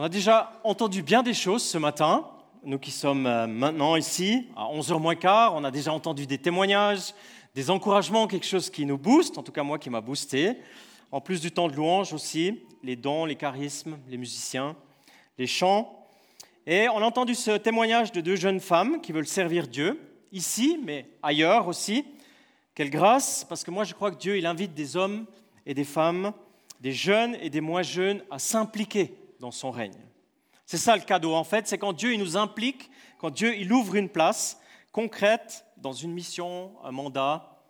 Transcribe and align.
On 0.00 0.02
a 0.04 0.08
déjà 0.08 0.52
entendu 0.62 1.02
bien 1.02 1.24
des 1.24 1.34
choses 1.34 1.64
ce 1.64 1.76
matin. 1.76 2.24
Nous 2.62 2.78
qui 2.78 2.92
sommes 2.92 3.26
euh, 3.26 3.48
maintenant 3.48 3.96
ici, 3.96 4.46
à 4.54 4.66
11h 4.66 5.00
moins 5.00 5.16
quart, 5.16 5.56
on 5.56 5.64
a 5.64 5.72
déjà 5.72 5.92
entendu 5.92 6.24
des 6.24 6.38
témoignages, 6.38 7.14
des 7.56 7.68
encouragements, 7.68 8.28
quelque 8.28 8.46
chose 8.46 8.70
qui 8.70 8.86
nous 8.86 8.96
booste, 8.96 9.38
en 9.38 9.42
tout 9.42 9.50
cas 9.50 9.64
moi 9.64 9.76
qui 9.76 9.90
m'a 9.90 10.00
boosté. 10.00 10.58
En 11.10 11.20
plus 11.20 11.40
du 11.40 11.50
temps 11.50 11.66
de 11.66 11.74
louange 11.74 12.12
aussi, 12.12 12.60
les 12.84 12.94
dons, 12.94 13.24
les 13.24 13.34
charismes, 13.34 13.98
les 14.08 14.18
musiciens, 14.18 14.76
les 15.36 15.48
chants. 15.48 16.06
Et 16.64 16.88
on 16.90 16.98
a 16.98 17.04
entendu 17.04 17.34
ce 17.34 17.56
témoignage 17.56 18.12
de 18.12 18.20
deux 18.20 18.36
jeunes 18.36 18.60
femmes 18.60 19.00
qui 19.00 19.10
veulent 19.10 19.26
servir 19.26 19.66
Dieu, 19.66 20.00
ici, 20.30 20.78
mais 20.84 21.08
ailleurs 21.24 21.66
aussi. 21.66 22.04
Quelle 22.76 22.90
grâce, 22.90 23.44
parce 23.48 23.64
que 23.64 23.72
moi 23.72 23.82
je 23.82 23.94
crois 23.94 24.12
que 24.12 24.18
Dieu, 24.18 24.38
il 24.38 24.46
invite 24.46 24.74
des 24.74 24.96
hommes 24.96 25.26
et 25.66 25.74
des 25.74 25.82
femmes, 25.82 26.32
des 26.78 26.92
jeunes 26.92 27.36
et 27.42 27.50
des 27.50 27.60
moins 27.60 27.82
jeunes 27.82 28.22
à 28.30 28.38
s'impliquer 28.38 29.17
dans 29.40 29.50
son 29.50 29.70
règne. 29.70 30.00
C'est 30.66 30.76
ça 30.76 30.96
le 30.96 31.02
cadeau 31.02 31.34
en 31.34 31.44
fait, 31.44 31.66
c'est 31.66 31.78
quand 31.78 31.92
Dieu 31.92 32.12
il 32.12 32.18
nous 32.18 32.36
implique, 32.36 32.90
quand 33.18 33.30
Dieu 33.30 33.56
il 33.56 33.72
ouvre 33.72 33.96
une 33.96 34.08
place 34.08 34.60
concrète 34.92 35.64
dans 35.76 35.92
une 35.92 36.12
mission, 36.12 36.72
un 36.84 36.90
mandat, 36.90 37.62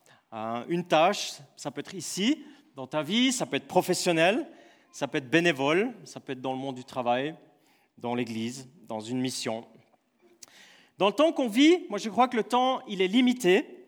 une 0.69 0.87
tâche. 0.87 1.33
Ça 1.57 1.71
peut 1.71 1.81
être 1.81 1.95
ici, 1.95 2.45
dans 2.75 2.87
ta 2.87 3.03
vie, 3.03 3.33
ça 3.33 3.47
peut 3.47 3.57
être 3.57 3.69
professionnel, 3.69 4.49
ça 4.93 5.09
peut 5.09 5.19
être 5.19 5.31
bénévole, 5.31 5.95
ça 6.05 6.21
peut 6.21 6.33
être 6.33 6.41
dans 6.41 6.53
le 6.53 6.59
monde 6.59 6.75
du 6.75 6.85
travail, 6.85 7.35
dans 7.99 8.15
l'église, 8.15 8.69
dans 8.87 9.01
une 9.01 9.21
mission. 9.21 9.67
Dans 10.97 11.07
le 11.07 11.13
temps 11.13 11.33
qu'on 11.33 11.49
vit, 11.49 11.87
moi 11.89 11.99
je 11.99 12.09
crois 12.09 12.29
que 12.29 12.37
le 12.37 12.45
temps 12.45 12.83
il 12.89 13.01
est 13.03 13.09
limité 13.09 13.87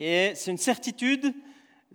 et 0.00 0.32
c'est 0.34 0.50
une 0.50 0.58
certitude 0.58 1.34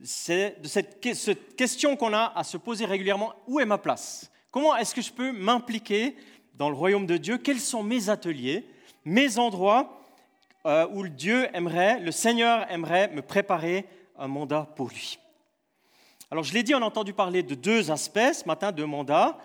c'est 0.04 0.60
de 0.62 0.68
cette, 0.68 1.56
question 1.56 1.96
qu'on 1.96 2.14
a 2.14 2.34
à 2.36 2.44
se 2.44 2.58
poser 2.58 2.86
régulièrement, 2.86 3.34
où 3.48 3.60
est 3.60 3.66
ma 3.66 3.78
place? 3.78 4.32
Comment 4.54 4.76
est-ce 4.76 4.94
que 4.94 5.02
je 5.02 5.12
peux 5.12 5.32
m'impliquer 5.32 6.16
dans 6.54 6.70
le 6.70 6.76
royaume 6.76 7.08
de 7.08 7.18
Dieu? 7.18 7.40
Quels 7.40 7.60
sont 7.60 7.82
mes 7.82 8.10
ateliers, 8.10 8.64
mes 9.04 9.40
endroits 9.40 10.00
euh, 10.68 10.86
où 10.92 11.08
Dieu 11.08 11.48
aimerait, 11.56 12.00
le 12.00 12.12
Seigneur 12.12 12.72
aimerait 12.72 13.08
me 13.08 13.24
préparer 13.24 13.88
un 14.16 14.28
mandat 14.28 14.70
pour 14.76 14.90
lui 14.90 15.18
Alors 16.30 16.44
je 16.44 16.54
l'ai 16.54 16.62
dit, 16.62 16.76
on 16.76 16.84
a 16.84 16.86
entendu 16.86 17.14
parler 17.14 17.42
de 17.42 17.56
deux 17.56 17.90
aspects 17.90 18.32
ce 18.32 18.46
matin, 18.46 18.72
deux 18.72 18.86
mandats. 18.86 19.40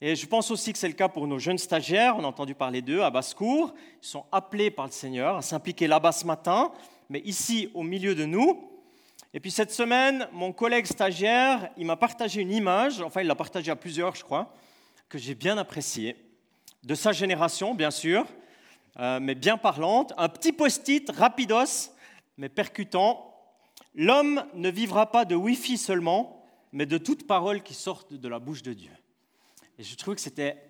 Et 0.00 0.14
je 0.14 0.24
pense 0.24 0.52
aussi 0.52 0.72
que 0.72 0.78
c'est 0.78 0.86
le 0.86 0.94
cas 0.94 1.08
pour 1.08 1.26
nos 1.26 1.40
jeunes 1.40 1.58
stagiaires. 1.58 2.14
On 2.16 2.22
a 2.22 2.28
entendu 2.28 2.54
parler 2.54 2.80
d'eux 2.80 3.02
à 3.02 3.10
basse-cour. 3.10 3.74
Ils 4.04 4.06
sont 4.06 4.24
appelés 4.30 4.70
par 4.70 4.86
le 4.86 4.92
Seigneur 4.92 5.34
à 5.34 5.42
s'impliquer 5.42 5.88
là-bas 5.88 6.12
ce 6.12 6.26
matin, 6.26 6.70
mais 7.10 7.22
ici, 7.24 7.70
au 7.74 7.82
milieu 7.82 8.14
de 8.14 8.24
nous. 8.24 8.70
Et 9.36 9.40
puis 9.40 9.50
cette 9.50 9.72
semaine, 9.72 10.28
mon 10.30 10.52
collègue 10.52 10.86
stagiaire, 10.86 11.68
il 11.76 11.86
m'a 11.86 11.96
partagé 11.96 12.40
une 12.40 12.52
image, 12.52 13.00
enfin 13.00 13.20
il 13.20 13.26
l'a 13.26 13.34
partagée 13.34 13.72
à 13.72 13.74
plusieurs, 13.74 14.14
je 14.14 14.22
crois, 14.22 14.54
que 15.08 15.18
j'ai 15.18 15.34
bien 15.34 15.58
appréciée, 15.58 16.14
de 16.84 16.94
sa 16.94 17.10
génération, 17.10 17.74
bien 17.74 17.90
sûr, 17.90 18.26
euh, 19.00 19.18
mais 19.20 19.34
bien 19.34 19.56
parlante. 19.56 20.12
Un 20.18 20.28
petit 20.28 20.52
post-it 20.52 21.10
rapidos, 21.10 21.90
mais 22.38 22.48
percutant. 22.48 23.34
L'homme 23.96 24.44
ne 24.54 24.70
vivra 24.70 25.10
pas 25.10 25.24
de 25.24 25.34
Wi-Fi 25.34 25.78
seulement, 25.78 26.46
mais 26.70 26.86
de 26.86 26.96
toute 26.96 27.26
parole 27.26 27.64
qui 27.64 27.74
sortent 27.74 28.14
de 28.14 28.28
la 28.28 28.38
bouche 28.38 28.62
de 28.62 28.72
Dieu. 28.72 28.92
Et 29.80 29.82
je 29.82 29.96
trouve 29.96 30.14
que 30.14 30.20
c'était. 30.20 30.62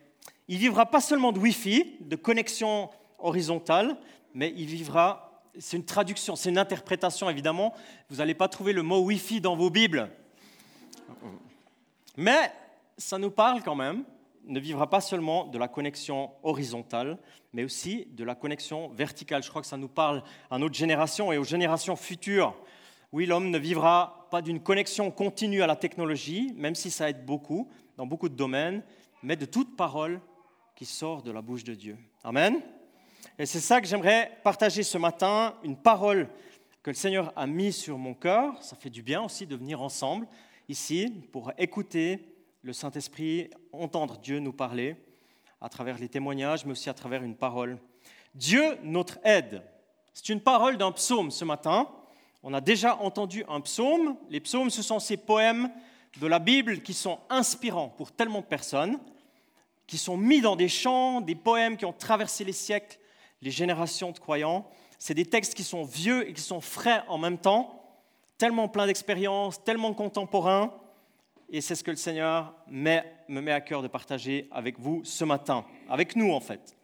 Il 0.48 0.56
vivra 0.56 0.86
pas 0.86 1.02
seulement 1.02 1.32
de 1.32 1.38
Wi-Fi, 1.38 1.96
de 2.00 2.16
connexion 2.16 2.88
horizontale, 3.18 3.98
mais 4.32 4.54
il 4.56 4.64
vivra 4.64 5.23
c'est 5.58 5.76
une 5.76 5.84
traduction, 5.84 6.36
c'est 6.36 6.50
une 6.50 6.58
interprétation 6.58 7.30
évidemment. 7.30 7.74
Vous 8.10 8.16
n'allez 8.16 8.34
pas 8.34 8.48
trouver 8.48 8.72
le 8.72 8.82
mot 8.82 9.00
Wi-Fi 9.00 9.40
dans 9.40 9.56
vos 9.56 9.70
Bibles. 9.70 10.10
Mais 12.16 12.52
ça 12.96 13.18
nous 13.18 13.30
parle 13.30 13.62
quand 13.62 13.74
même, 13.74 14.04
ne 14.46 14.60
vivra 14.60 14.88
pas 14.88 15.00
seulement 15.00 15.46
de 15.46 15.58
la 15.58 15.68
connexion 15.68 16.30
horizontale, 16.42 17.18
mais 17.52 17.64
aussi 17.64 18.06
de 18.12 18.24
la 18.24 18.34
connexion 18.34 18.88
verticale. 18.88 19.42
Je 19.42 19.48
crois 19.48 19.62
que 19.62 19.68
ça 19.68 19.76
nous 19.76 19.88
parle 19.88 20.22
à 20.50 20.58
notre 20.58 20.74
génération 20.74 21.32
et 21.32 21.38
aux 21.38 21.44
générations 21.44 21.96
futures. 21.96 22.54
Oui, 23.12 23.26
l'homme 23.26 23.50
ne 23.50 23.58
vivra 23.58 24.28
pas 24.30 24.42
d'une 24.42 24.60
connexion 24.60 25.10
continue 25.10 25.62
à 25.62 25.66
la 25.66 25.76
technologie, 25.76 26.52
même 26.56 26.74
si 26.74 26.90
ça 26.90 27.08
aide 27.08 27.24
beaucoup 27.24 27.68
dans 27.96 28.06
beaucoup 28.06 28.28
de 28.28 28.34
domaines, 28.34 28.82
mais 29.22 29.36
de 29.36 29.44
toute 29.44 29.76
parole 29.76 30.20
qui 30.74 30.84
sort 30.84 31.22
de 31.22 31.30
la 31.30 31.40
bouche 31.40 31.64
de 31.64 31.74
Dieu. 31.74 31.96
Amen. 32.24 32.60
Et 33.36 33.46
c'est 33.46 33.58
ça 33.58 33.80
que 33.80 33.86
j'aimerais 33.88 34.30
partager 34.44 34.84
ce 34.84 34.96
matin, 34.96 35.56
une 35.64 35.76
parole 35.76 36.28
que 36.84 36.90
le 36.90 36.94
Seigneur 36.94 37.32
a 37.34 37.48
mise 37.48 37.74
sur 37.74 37.98
mon 37.98 38.14
cœur. 38.14 38.62
Ça 38.62 38.76
fait 38.76 38.90
du 38.90 39.02
bien 39.02 39.22
aussi 39.22 39.44
de 39.44 39.56
venir 39.56 39.82
ensemble 39.82 40.28
ici 40.68 41.12
pour 41.32 41.50
écouter 41.58 42.32
le 42.62 42.72
Saint-Esprit, 42.72 43.50
entendre 43.72 44.18
Dieu 44.18 44.38
nous 44.38 44.52
parler 44.52 44.94
à 45.60 45.68
travers 45.68 45.98
les 45.98 46.08
témoignages, 46.08 46.64
mais 46.64 46.72
aussi 46.72 46.88
à 46.88 46.94
travers 46.94 47.24
une 47.24 47.34
parole. 47.34 47.78
Dieu, 48.36 48.78
notre 48.84 49.18
aide. 49.24 49.62
C'est 50.12 50.28
une 50.28 50.40
parole 50.40 50.76
d'un 50.76 50.92
psaume 50.92 51.32
ce 51.32 51.44
matin. 51.44 51.88
On 52.44 52.54
a 52.54 52.60
déjà 52.60 52.96
entendu 52.98 53.44
un 53.48 53.60
psaume. 53.60 54.16
Les 54.30 54.38
psaumes, 54.38 54.70
ce 54.70 54.82
sont 54.82 55.00
ces 55.00 55.16
poèmes 55.16 55.72
de 56.20 56.26
la 56.28 56.38
Bible 56.38 56.82
qui 56.82 56.94
sont 56.94 57.18
inspirants 57.30 57.88
pour 57.88 58.12
tellement 58.12 58.42
de 58.42 58.46
personnes, 58.46 59.00
qui 59.88 59.98
sont 59.98 60.16
mis 60.16 60.40
dans 60.40 60.54
des 60.54 60.68
chants, 60.68 61.20
des 61.20 61.34
poèmes 61.34 61.76
qui 61.76 61.84
ont 61.84 61.92
traversé 61.92 62.44
les 62.44 62.52
siècles 62.52 63.00
les 63.44 63.50
générations 63.50 64.10
de 64.10 64.18
croyants. 64.18 64.66
C'est 64.98 65.14
des 65.14 65.26
textes 65.26 65.54
qui 65.54 65.64
sont 65.64 65.84
vieux 65.84 66.28
et 66.28 66.32
qui 66.32 66.40
sont 66.40 66.62
frais 66.62 67.04
en 67.08 67.18
même 67.18 67.38
temps, 67.38 67.82
tellement 68.38 68.68
pleins 68.68 68.86
d'expérience, 68.86 69.62
tellement 69.62 69.92
contemporains. 69.92 70.72
Et 71.50 71.60
c'est 71.60 71.74
ce 71.74 71.84
que 71.84 71.90
le 71.90 71.96
Seigneur 71.98 72.54
me 72.68 73.02
met 73.28 73.52
à 73.52 73.60
cœur 73.60 73.82
de 73.82 73.88
partager 73.88 74.48
avec 74.50 74.80
vous 74.80 75.02
ce 75.04 75.24
matin, 75.24 75.66
avec 75.90 76.16
nous 76.16 76.32
en 76.32 76.40
fait. 76.40 76.74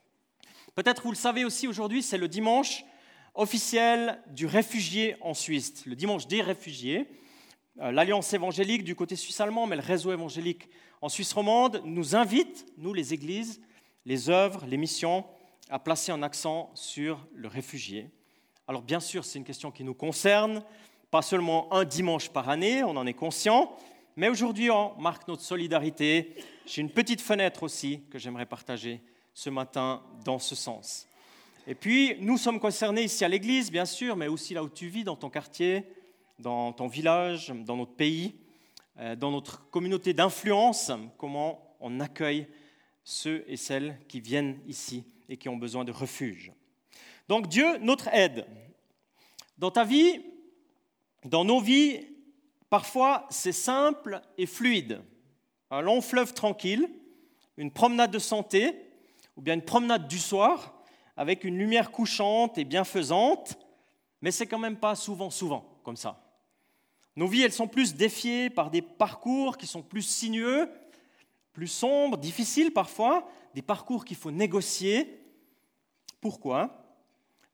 Peut-être 0.75 1.03
vous 1.03 1.10
le 1.10 1.16
savez 1.16 1.44
aussi 1.44 1.66
aujourd'hui, 1.66 2.03
c'est 2.03 2.19
le 2.19 2.28
dimanche 2.28 2.84
officiel 3.34 4.21
du 4.28 4.44
réfugié 4.47 5.16
en 5.22 5.32
Suisse, 5.34 5.87
le 5.87 5.97
dimanche 5.97 6.27
des 6.27 6.42
réfugiés. 6.42 7.09
Euh, 7.81 7.91
L'Alliance 7.91 8.32
évangélique 8.34 8.84
du 8.84 8.94
côté 8.94 9.16
suisse 9.16 9.41
allemand, 9.41 9.66
mais 9.66 9.77
le 9.77 9.82
réseau 9.82 10.12
évangélique 10.12 10.69
en 11.00 11.09
Suisse 11.09 11.32
romande 11.32 11.81
nous 11.84 12.15
invite, 12.16 12.66
nous 12.77 12.92
les 12.92 13.15
églises, 13.15 13.62
les 14.04 14.28
œuvres, 14.28 14.66
les 14.66 14.77
missions, 14.77 15.25
à 15.70 15.78
placer 15.78 16.12
un 16.12 16.22
accent 16.22 16.70
sur 16.75 17.26
le 17.34 17.48
réfugié. 17.48 18.10
Alors 18.66 18.82
bien 18.82 19.00
sûr, 19.00 19.25
c'est 19.25 19.38
une 19.38 19.44
question 19.44 19.70
qui 19.70 19.84
nous 19.84 19.94
concerne, 19.94 20.62
pas 21.10 21.22
seulement 21.22 21.72
un 21.72 21.84
dimanche 21.84 22.28
par 22.28 22.48
année, 22.48 22.82
on 22.84 22.97
en 22.97 23.06
est 23.06 23.14
conscient, 23.14 23.75
mais 24.16 24.28
aujourd'hui 24.28 24.70
on 24.70 24.94
marque 25.00 25.26
notre 25.28 25.42
solidarité. 25.42 26.34
J'ai 26.66 26.82
une 26.82 26.91
petite 26.91 27.20
fenêtre 27.20 27.62
aussi 27.62 28.03
que 28.10 28.19
j'aimerais 28.19 28.47
partager 28.47 29.00
ce 29.32 29.50
matin 29.50 30.03
dans 30.25 30.38
ce 30.38 30.54
sens. 30.54 31.06
Et 31.66 31.75
puis, 31.75 32.16
nous 32.20 32.36
sommes 32.36 32.59
concernés 32.59 33.04
ici 33.04 33.25
à 33.25 33.28
l'Église, 33.28 33.70
bien 33.70 33.84
sûr, 33.84 34.16
mais 34.16 34.28
aussi 34.28 34.54
là 34.54 34.64
où 34.64 34.69
tu 34.69 34.88
vis, 34.88 35.04
dans 35.04 35.16
ton 35.16 35.30
quartier, 35.30 35.84
dans 36.38 36.72
ton 36.72 36.88
village, 36.88 37.53
dans 37.64 37.76
notre 37.76 37.94
pays, 37.94 38.34
euh, 38.98 39.14
dans 39.14 39.30
notre 39.30 39.69
communauté 39.70 40.12
d'influence, 40.14 40.91
comment 41.16 41.76
on 41.80 42.00
accueille 42.00 42.48
ceux 43.04 43.44
et 43.47 43.56
celles 43.56 43.98
qui 44.09 44.20
viennent 44.20 44.59
ici 44.66 45.04
et 45.30 45.36
qui 45.36 45.48
ont 45.48 45.56
besoin 45.56 45.84
de 45.84 45.92
refuge. 45.92 46.52
Donc 47.28 47.48
Dieu, 47.48 47.78
notre 47.78 48.08
aide. 48.08 48.46
Dans 49.56 49.70
ta 49.70 49.84
vie, 49.84 50.20
dans 51.24 51.44
nos 51.44 51.60
vies, 51.60 52.04
parfois 52.68 53.26
c'est 53.30 53.52
simple 53.52 54.20
et 54.36 54.46
fluide. 54.46 55.00
Un 55.70 55.80
long 55.80 56.00
fleuve 56.00 56.34
tranquille, 56.34 56.91
une 57.56 57.70
promenade 57.70 58.10
de 58.10 58.18
santé, 58.18 58.74
ou 59.36 59.42
bien 59.42 59.54
une 59.54 59.64
promenade 59.64 60.08
du 60.08 60.18
soir, 60.18 60.82
avec 61.16 61.44
une 61.44 61.56
lumière 61.56 61.92
couchante 61.92 62.58
et 62.58 62.64
bienfaisante, 62.64 63.56
mais 64.22 64.32
c'est 64.32 64.47
quand 64.47 64.58
même 64.58 64.78
pas 64.78 64.97
souvent, 64.97 65.30
souvent 65.30 65.78
comme 65.84 65.97
ça. 65.97 66.26
Nos 67.14 67.28
vies, 67.28 67.42
elles 67.42 67.52
sont 67.52 67.68
plus 67.68 67.94
défiées 67.94 68.50
par 68.50 68.70
des 68.70 68.82
parcours 68.82 69.58
qui 69.58 69.66
sont 69.66 69.82
plus 69.82 70.02
sinueux, 70.02 70.68
plus 71.52 71.68
sombres, 71.68 72.16
difficiles 72.16 72.72
parfois, 72.72 73.28
des 73.54 73.62
parcours 73.62 74.04
qu'il 74.04 74.16
faut 74.16 74.30
négocier, 74.30 75.20
pourquoi? 76.20 76.84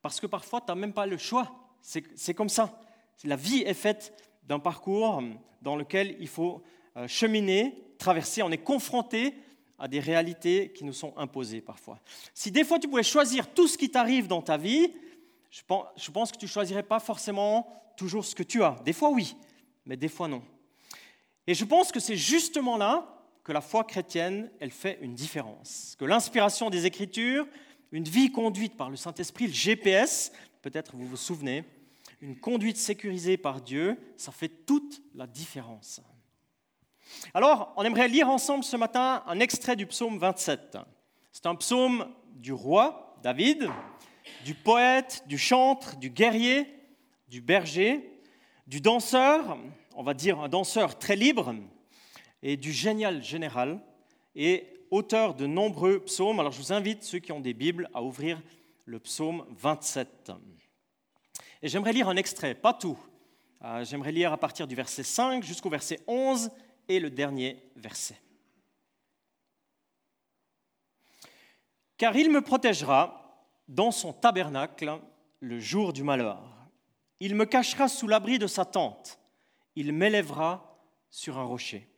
Parce 0.02 0.20
que 0.20 0.26
parfois, 0.26 0.60
tu 0.60 0.66
n'as 0.68 0.74
même 0.74 0.92
pas 0.92 1.06
le 1.06 1.16
choix. 1.16 1.52
C'est 1.80 2.34
comme 2.34 2.48
ça. 2.48 2.80
La 3.24 3.36
vie 3.36 3.62
est 3.62 3.74
faite 3.74 4.12
d'un 4.44 4.58
parcours 4.58 5.22
dans 5.62 5.76
lequel 5.76 6.16
il 6.20 6.28
faut 6.28 6.62
euh, 6.96 7.08
cheminer, 7.08 7.94
traverser. 7.98 8.42
On 8.42 8.50
est 8.50 8.58
confronté 8.58 9.34
à 9.78 9.88
des 9.88 10.00
réalités 10.00 10.72
qui 10.72 10.84
nous 10.84 10.92
sont 10.92 11.12
imposées 11.16 11.60
parfois. 11.60 11.98
Si 12.34 12.50
des 12.50 12.64
fois 12.64 12.78
tu 12.78 12.88
pouvais 12.88 13.02
choisir 13.02 13.52
tout 13.52 13.68
ce 13.68 13.76
qui 13.76 13.90
t'arrive 13.90 14.26
dans 14.26 14.42
ta 14.42 14.56
vie, 14.56 14.92
je 15.50 15.62
pense, 16.10 16.32
que 16.32 16.38
tu 16.38 16.46
ne 16.46 16.50
choisirais 16.50 16.82
pas 16.82 17.00
forcément 17.00 17.66
toujours 17.96 18.24
ce 18.24 18.34
que 18.34 18.42
tu 18.42 18.62
as. 18.62 18.76
Des 18.84 18.92
fois 18.92 19.10
oui, 19.10 19.36
mais 19.84 19.96
des 19.96 20.08
fois 20.08 20.28
non. 20.28 20.42
Et 21.46 21.54
je 21.54 21.64
pense 21.64 21.92
que 21.92 22.00
c'est 22.00 22.16
justement 22.16 22.76
là 22.76 23.15
que 23.46 23.52
la 23.52 23.60
foi 23.60 23.84
chrétienne, 23.84 24.50
elle 24.58 24.72
fait 24.72 24.98
une 25.02 25.14
différence. 25.14 25.94
Que 26.00 26.04
l'inspiration 26.04 26.68
des 26.68 26.84
Écritures, 26.84 27.46
une 27.92 28.02
vie 28.02 28.32
conduite 28.32 28.76
par 28.76 28.90
le 28.90 28.96
Saint-Esprit, 28.96 29.46
le 29.46 29.52
GPS, 29.52 30.32
peut-être 30.62 30.96
vous 30.96 31.06
vous 31.06 31.16
souvenez, 31.16 31.62
une 32.20 32.36
conduite 32.36 32.76
sécurisée 32.76 33.36
par 33.36 33.60
Dieu, 33.60 33.96
ça 34.16 34.32
fait 34.32 34.48
toute 34.48 35.00
la 35.14 35.28
différence. 35.28 36.00
Alors, 37.34 37.72
on 37.76 37.84
aimerait 37.84 38.08
lire 38.08 38.28
ensemble 38.28 38.64
ce 38.64 38.76
matin 38.76 39.22
un 39.28 39.38
extrait 39.38 39.76
du 39.76 39.86
psaume 39.86 40.18
27. 40.18 40.78
C'est 41.30 41.46
un 41.46 41.54
psaume 41.54 42.12
du 42.34 42.52
roi 42.52 43.16
David, 43.22 43.70
du 44.44 44.54
poète, 44.54 45.22
du 45.28 45.38
chantre, 45.38 45.94
du 45.98 46.10
guerrier, 46.10 46.66
du 47.28 47.40
berger, 47.40 48.10
du 48.66 48.80
danseur, 48.80 49.56
on 49.94 50.02
va 50.02 50.14
dire 50.14 50.40
un 50.40 50.48
danseur 50.48 50.98
très 50.98 51.14
libre, 51.14 51.54
et 52.42 52.56
du 52.56 52.72
génial 52.72 53.22
général, 53.22 53.80
et 54.34 54.66
auteur 54.90 55.34
de 55.34 55.46
nombreux 55.46 56.00
psaumes. 56.00 56.40
Alors 56.40 56.52
je 56.52 56.58
vous 56.58 56.72
invite, 56.72 57.02
ceux 57.02 57.18
qui 57.18 57.32
ont 57.32 57.40
des 57.40 57.54
Bibles, 57.54 57.88
à 57.94 58.02
ouvrir 58.02 58.40
le 58.84 58.98
psaume 59.00 59.44
27. 59.50 60.32
Et 61.62 61.68
j'aimerais 61.68 61.92
lire 61.92 62.08
un 62.08 62.16
extrait, 62.16 62.54
pas 62.54 62.72
tout. 62.72 62.98
Euh, 63.62 63.84
j'aimerais 63.84 64.12
lire 64.12 64.32
à 64.32 64.36
partir 64.36 64.66
du 64.66 64.74
verset 64.74 65.02
5 65.02 65.42
jusqu'au 65.42 65.70
verset 65.70 66.00
11 66.06 66.50
et 66.88 67.00
le 67.00 67.10
dernier 67.10 67.62
verset. 67.74 68.20
Car 71.96 72.14
il 72.14 72.30
me 72.30 72.42
protégera 72.42 73.46
dans 73.68 73.90
son 73.90 74.12
tabernacle 74.12 75.00
le 75.40 75.58
jour 75.58 75.92
du 75.92 76.02
malheur. 76.02 76.42
Il 77.20 77.34
me 77.34 77.46
cachera 77.46 77.88
sous 77.88 78.06
l'abri 78.06 78.38
de 78.38 78.46
sa 78.46 78.64
tente. 78.64 79.18
Il 79.74 79.92
m'élèvera 79.92 80.78
sur 81.10 81.38
un 81.38 81.44
rocher. 81.44 81.88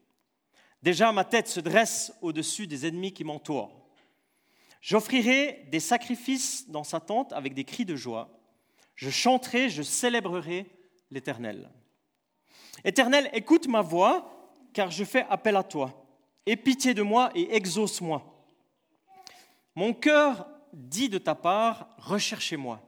Déjà 0.82 1.12
ma 1.12 1.24
tête 1.24 1.48
se 1.48 1.60
dresse 1.60 2.12
au-dessus 2.22 2.66
des 2.66 2.86
ennemis 2.86 3.12
qui 3.12 3.24
m'entourent. 3.24 3.72
J'offrirai 4.80 5.66
des 5.70 5.80
sacrifices 5.80 6.68
dans 6.68 6.84
sa 6.84 7.00
tente 7.00 7.32
avec 7.32 7.54
des 7.54 7.64
cris 7.64 7.84
de 7.84 7.96
joie. 7.96 8.30
Je 8.94 9.10
chanterai, 9.10 9.70
je 9.70 9.82
célébrerai 9.82 10.66
l'Éternel. 11.10 11.70
Éternel, 12.84 13.28
écoute 13.32 13.66
ma 13.66 13.82
voix, 13.82 14.50
car 14.72 14.90
je 14.90 15.04
fais 15.04 15.26
appel 15.30 15.56
à 15.56 15.62
toi. 15.62 16.06
Aie 16.46 16.56
pitié 16.56 16.94
de 16.94 17.02
moi 17.02 17.30
et 17.34 17.54
exauce-moi. 17.56 18.22
Mon 19.74 19.92
cœur 19.92 20.48
dit 20.72 21.08
de 21.08 21.18
ta 21.18 21.34
part, 21.34 21.88
recherchez-moi. 21.98 22.80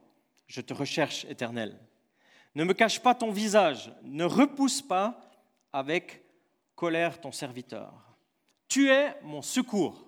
Je 0.46 0.60
te 0.60 0.72
recherche, 0.72 1.24
Éternel. 1.28 1.78
Ne 2.54 2.64
me 2.64 2.74
cache 2.74 3.00
pas 3.00 3.14
ton 3.14 3.30
visage, 3.30 3.92
ne 4.02 4.24
repousse 4.24 4.82
pas 4.82 5.20
avec 5.72 6.24
colère 6.80 7.20
ton 7.20 7.30
serviteur. 7.30 7.92
Tu 8.66 8.88
es 8.88 9.14
mon 9.22 9.42
secours. 9.42 10.02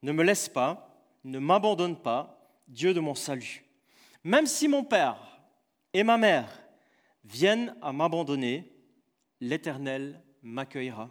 Ne 0.00 0.12
me 0.12 0.22
laisse 0.22 0.48
pas, 0.48 1.04
ne 1.22 1.38
m'abandonne 1.38 2.00
pas, 2.00 2.50
Dieu 2.66 2.94
de 2.94 3.00
mon 3.00 3.14
salut. 3.14 3.62
Même 4.24 4.46
si 4.46 4.68
mon 4.68 4.84
père 4.84 5.18
et 5.92 6.02
ma 6.02 6.16
mère 6.16 6.48
viennent 7.24 7.76
à 7.82 7.92
m'abandonner, 7.92 8.72
l'Éternel 9.38 10.22
m'accueillera. 10.42 11.10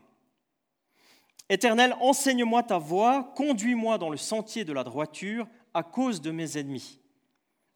Éternel, 1.48 1.96
enseigne-moi 2.00 2.64
ta 2.64 2.80
voie, 2.80 3.32
conduis-moi 3.36 4.00
dans 4.00 4.10
le 4.10 4.18
sentier 4.18 4.66
de 4.66 4.74
la 4.74 4.84
droiture 4.84 5.48
à 5.76 5.84
cause 5.84 6.22
de 6.22 6.32
mes 6.32 6.58
ennemis. 6.58 7.00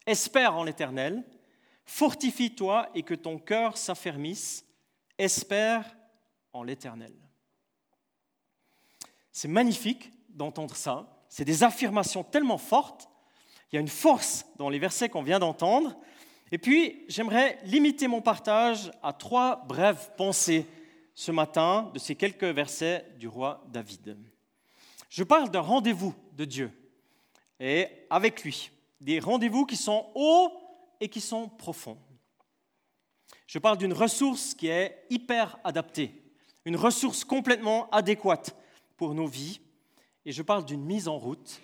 Espère 0.08 0.56
en 0.56 0.64
l'Éternel, 0.64 1.24
fortifie-toi 1.86 2.90
et 2.96 3.04
que 3.04 3.14
ton 3.14 3.38
cœur 3.38 3.78
s'affermisse. 3.78 4.66
Espère 5.20 5.86
en 6.54 6.64
l'Éternel. 6.64 7.14
C'est 9.32 9.48
magnifique 9.48 10.12
d'entendre 10.30 10.76
ça. 10.76 11.26
C'est 11.30 11.46
des 11.46 11.64
affirmations 11.64 12.24
tellement 12.24 12.58
fortes. 12.58 13.10
Il 13.72 13.76
y 13.76 13.78
a 13.78 13.82
une 13.82 13.88
force 13.88 14.46
dans 14.58 14.70
les 14.70 14.80
versets 14.80 15.10
qu'on 15.10 15.24
vient 15.24 15.40
d'entendre. 15.40 15.98
Et 16.52 16.58
puis, 16.58 17.06
j'aimerais 17.08 17.58
limiter 17.64 18.08
mon 18.08 18.22
partage 18.22 18.92
à 19.02 19.14
trois 19.14 19.66
brèves 19.66 20.12
pensées 20.18 20.68
ce 21.16 21.32
matin 21.32 21.90
de 21.94 22.00
ces 22.00 22.16
quelques 22.16 22.44
versets 22.44 23.06
du 23.18 23.28
roi 23.28 23.64
David. 23.70 24.18
Je 25.10 25.24
parle 25.24 25.50
d'un 25.50 25.62
rendez-vous 25.62 26.14
de 26.34 26.46
Dieu 26.46 26.72
et 27.60 27.88
avec 28.10 28.44
lui, 28.44 28.72
des 29.00 29.20
rendez-vous 29.20 29.66
qui 29.66 29.78
sont 29.78 30.10
hauts 30.16 30.52
et 31.00 31.10
qui 31.10 31.22
sont 31.22 31.48
profonds. 31.48 31.98
Je 33.48 33.60
parle 33.60 33.78
d'une 33.78 33.94
ressource 33.94 34.54
qui 34.54 34.68
est 34.68 35.06
hyper 35.10 35.58
adaptée 35.64 36.21
une 36.66 36.76
ressource 36.76 37.24
complètement 37.24 37.90
adéquate 37.92 38.56
pour 38.98 39.14
nos 39.14 39.28
vies. 39.28 39.60
Et 40.26 40.32
je 40.32 40.42
parle 40.42 40.66
d'une 40.66 40.84
mise 40.84 41.08
en 41.08 41.18
route, 41.18 41.62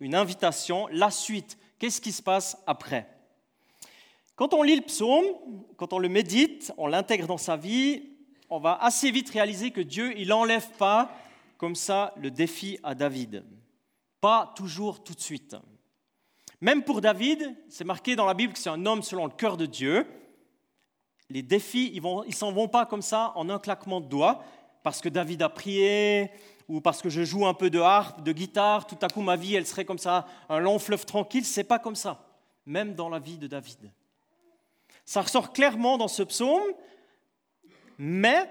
une 0.00 0.14
invitation, 0.14 0.88
la 0.90 1.10
suite. 1.10 1.58
Qu'est-ce 1.78 2.00
qui 2.00 2.12
se 2.12 2.22
passe 2.22 2.56
après? 2.66 3.08
Quand 4.36 4.54
on 4.54 4.62
lit 4.62 4.76
le 4.76 4.82
psaume, 4.82 5.26
quand 5.76 5.92
on 5.92 5.98
le 5.98 6.08
médite, 6.08 6.72
on 6.78 6.86
l'intègre 6.86 7.26
dans 7.26 7.38
sa 7.38 7.56
vie, 7.56 8.02
on 8.48 8.58
va 8.58 8.82
assez 8.82 9.10
vite 9.10 9.30
réaliser 9.30 9.70
que 9.70 9.82
Dieu, 9.82 10.18
il 10.18 10.28
n'enlève 10.28 10.70
pas 10.78 11.14
comme 11.58 11.74
ça 11.74 12.14
le 12.16 12.30
défi 12.30 12.78
à 12.82 12.94
David. 12.94 13.44
Pas 14.20 14.52
toujours 14.56 15.04
tout 15.04 15.14
de 15.14 15.20
suite. 15.20 15.56
Même 16.62 16.82
pour 16.82 17.00
David, 17.00 17.54
c'est 17.68 17.84
marqué 17.84 18.16
dans 18.16 18.26
la 18.26 18.34
Bible 18.34 18.54
que 18.54 18.58
c'est 18.58 18.70
un 18.70 18.86
homme 18.86 19.02
selon 19.02 19.26
le 19.26 19.32
cœur 19.32 19.56
de 19.56 19.66
Dieu 19.66 20.06
les 21.30 21.42
défis, 21.42 21.92
ils 21.94 22.02
ne 22.02 22.32
s'en 22.32 22.52
vont 22.52 22.68
pas 22.68 22.84
comme 22.84 23.02
ça 23.02 23.32
en 23.36 23.48
un 23.48 23.58
claquement 23.58 24.00
de 24.00 24.06
doigts, 24.06 24.42
parce 24.82 25.00
que 25.00 25.08
David 25.08 25.42
a 25.42 25.48
prié, 25.48 26.30
ou 26.68 26.80
parce 26.80 27.00
que 27.00 27.08
je 27.08 27.24
joue 27.24 27.46
un 27.46 27.54
peu 27.54 27.70
de 27.70 27.78
harpe, 27.78 28.22
de 28.22 28.32
guitare, 28.32 28.86
tout 28.86 28.98
à 29.00 29.08
coup 29.08 29.22
ma 29.22 29.36
vie, 29.36 29.54
elle 29.54 29.66
serait 29.66 29.84
comme 29.84 29.98
ça, 29.98 30.26
un 30.48 30.58
long 30.58 30.78
fleuve 30.78 31.06
tranquille. 31.06 31.44
C'est 31.44 31.64
pas 31.64 31.78
comme 31.78 31.96
ça, 31.96 32.24
même 32.66 32.94
dans 32.94 33.08
la 33.08 33.18
vie 33.18 33.38
de 33.38 33.46
David. 33.46 33.92
Ça 35.04 35.22
ressort 35.22 35.52
clairement 35.52 35.98
dans 35.98 36.08
ce 36.08 36.22
psaume, 36.22 36.62
mais, 37.98 38.50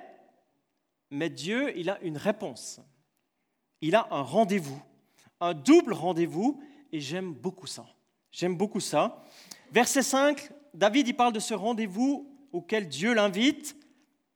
mais 1.10 1.30
Dieu, 1.30 1.78
il 1.78 1.90
a 1.90 2.00
une 2.02 2.18
réponse. 2.18 2.82
Il 3.82 3.96
a 3.96 4.08
un 4.12 4.22
rendez-vous, 4.22 4.82
un 5.42 5.54
double 5.54 5.94
rendez-vous, 5.94 6.62
et 6.92 7.00
j'aime 7.00 7.34
beaucoup 7.34 7.68
ça. 7.68 7.86
J'aime 8.32 8.56
beaucoup 8.56 8.80
ça. 8.80 9.24
Verset 9.72 10.04
5, 10.04 10.50
David, 10.74 11.08
il 11.08 11.16
parle 11.16 11.34
de 11.34 11.40
ce 11.40 11.54
rendez-vous 11.54 12.39
auquel 12.52 12.88
Dieu 12.88 13.14
l'invite 13.14 13.76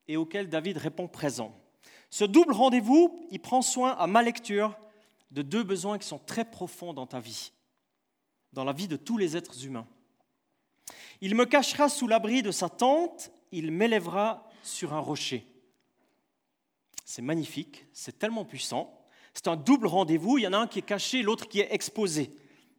et 0.07 0.17
auquel 0.17 0.49
David 0.49 0.77
répond 0.77 1.07
présent. 1.07 1.55
Ce 2.09 2.23
double 2.23 2.53
rendez-vous, 2.53 3.25
il 3.31 3.39
prend 3.39 3.61
soin 3.61 3.91
à 3.91 4.07
ma 4.07 4.21
lecture 4.21 4.77
de 5.31 5.41
deux 5.41 5.63
besoins 5.63 5.97
qui 5.97 6.07
sont 6.07 6.19
très 6.19 6.45
profonds 6.45 6.93
dans 6.93 7.07
ta 7.07 7.19
vie, 7.19 7.51
dans 8.51 8.63
la 8.63 8.73
vie 8.73 8.87
de 8.87 8.97
tous 8.97 9.17
les 9.17 9.35
êtres 9.35 9.65
humains. 9.65 9.87
Il 11.21 11.35
me 11.35 11.45
cachera 11.45 11.89
sous 11.89 12.07
l'abri 12.07 12.43
de 12.43 12.51
sa 12.51 12.69
tente, 12.69 13.31
il 13.51 13.71
m'élèvera 13.71 14.47
sur 14.61 14.93
un 14.93 14.99
rocher. 14.99 15.47
C'est 17.05 17.21
magnifique, 17.21 17.85
c'est 17.93 18.19
tellement 18.19 18.45
puissant. 18.45 18.99
C'est 19.33 19.47
un 19.47 19.55
double 19.55 19.87
rendez-vous, 19.87 20.37
il 20.37 20.43
y 20.43 20.47
en 20.47 20.53
a 20.53 20.57
un 20.57 20.67
qui 20.67 20.79
est 20.79 20.83
caché, 20.83 21.23
l'autre 21.23 21.47
qui 21.47 21.61
est 21.61 21.73
exposé. 21.73 22.29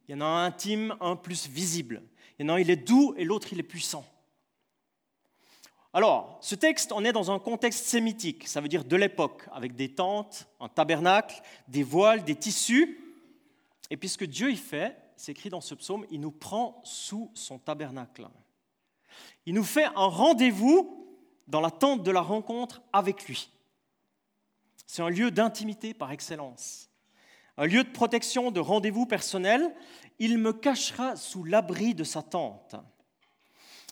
Il 0.07 0.11
y 0.11 0.15
en 0.15 0.21
a 0.21 0.25
un 0.25 0.45
intime, 0.45 0.95
un 1.01 1.15
plus 1.15 1.47
visible. 1.47 2.03
Il 2.37 2.45
y 2.45 2.45
en 2.45 2.53
a 2.53 2.57
un, 2.57 2.59
il 2.59 2.69
est 2.69 2.75
doux 2.75 3.13
et 3.17 3.25
l'autre, 3.25 3.51
il 3.51 3.59
est 3.59 3.63
puissant. 3.63 4.05
Alors, 5.95 6.37
ce 6.41 6.55
texte, 6.55 6.91
on 6.91 7.05
est 7.05 7.13
dans 7.13 7.31
un 7.31 7.39
contexte 7.39 7.85
sémitique, 7.85 8.49
ça 8.49 8.59
veut 8.59 8.67
dire 8.67 8.83
de 8.83 8.97
l'époque, 8.97 9.47
avec 9.53 9.75
des 9.75 9.87
tentes, 9.87 10.45
un 10.59 10.67
tabernacle, 10.67 11.41
des 11.69 11.83
voiles, 11.83 12.25
des 12.25 12.35
tissus. 12.35 12.99
Et 13.89 13.95
puis 13.95 14.09
ce 14.09 14.17
que 14.17 14.25
Dieu 14.25 14.51
y 14.51 14.57
fait, 14.57 14.97
c'est 15.15 15.31
écrit 15.31 15.49
dans 15.49 15.61
ce 15.61 15.73
psaume, 15.73 16.05
il 16.11 16.19
nous 16.19 16.31
prend 16.31 16.81
sous 16.83 17.31
son 17.33 17.59
tabernacle. 17.59 18.27
Il 19.45 19.53
nous 19.53 19.63
fait 19.63 19.85
un 19.85 20.07
rendez-vous 20.07 21.07
dans 21.47 21.61
la 21.61 21.71
tente 21.71 22.03
de 22.03 22.11
la 22.11 22.19
rencontre 22.19 22.81
avec 22.91 23.25
lui. 23.25 23.49
C'est 24.87 25.01
un 25.01 25.09
lieu 25.09 25.31
d'intimité 25.31 25.93
par 25.93 26.11
excellence, 26.11 26.89
un 27.55 27.67
lieu 27.67 27.85
de 27.85 27.91
protection, 27.91 28.51
de 28.51 28.59
rendez-vous 28.59 29.05
personnel. 29.05 29.73
Il 30.19 30.39
me 30.39 30.51
cachera 30.51 31.15
sous 31.15 31.45
l'abri 31.45 31.95
de 31.95 32.03
sa 32.03 32.21
tente. 32.21 32.75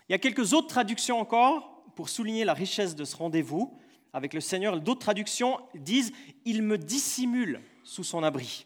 Il 0.09 0.11
y 0.11 0.15
a 0.15 0.19
quelques 0.19 0.51
autres 0.51 0.67
traductions 0.67 1.21
encore 1.21 1.72
pour 1.95 2.09
souligner 2.09 2.45
la 2.45 2.53
richesse 2.53 2.95
de 2.95 3.05
ce 3.05 3.15
rendez-vous 3.15 3.77
avec 4.13 4.33
le 4.33 4.41
Seigneur. 4.41 4.79
D'autres 4.79 5.01
traductions 5.01 5.59
disent 5.75 6.11
Il 6.45 6.61
me 6.61 6.77
dissimule 6.77 7.61
sous 7.83 8.03
son 8.03 8.23
abri, 8.23 8.65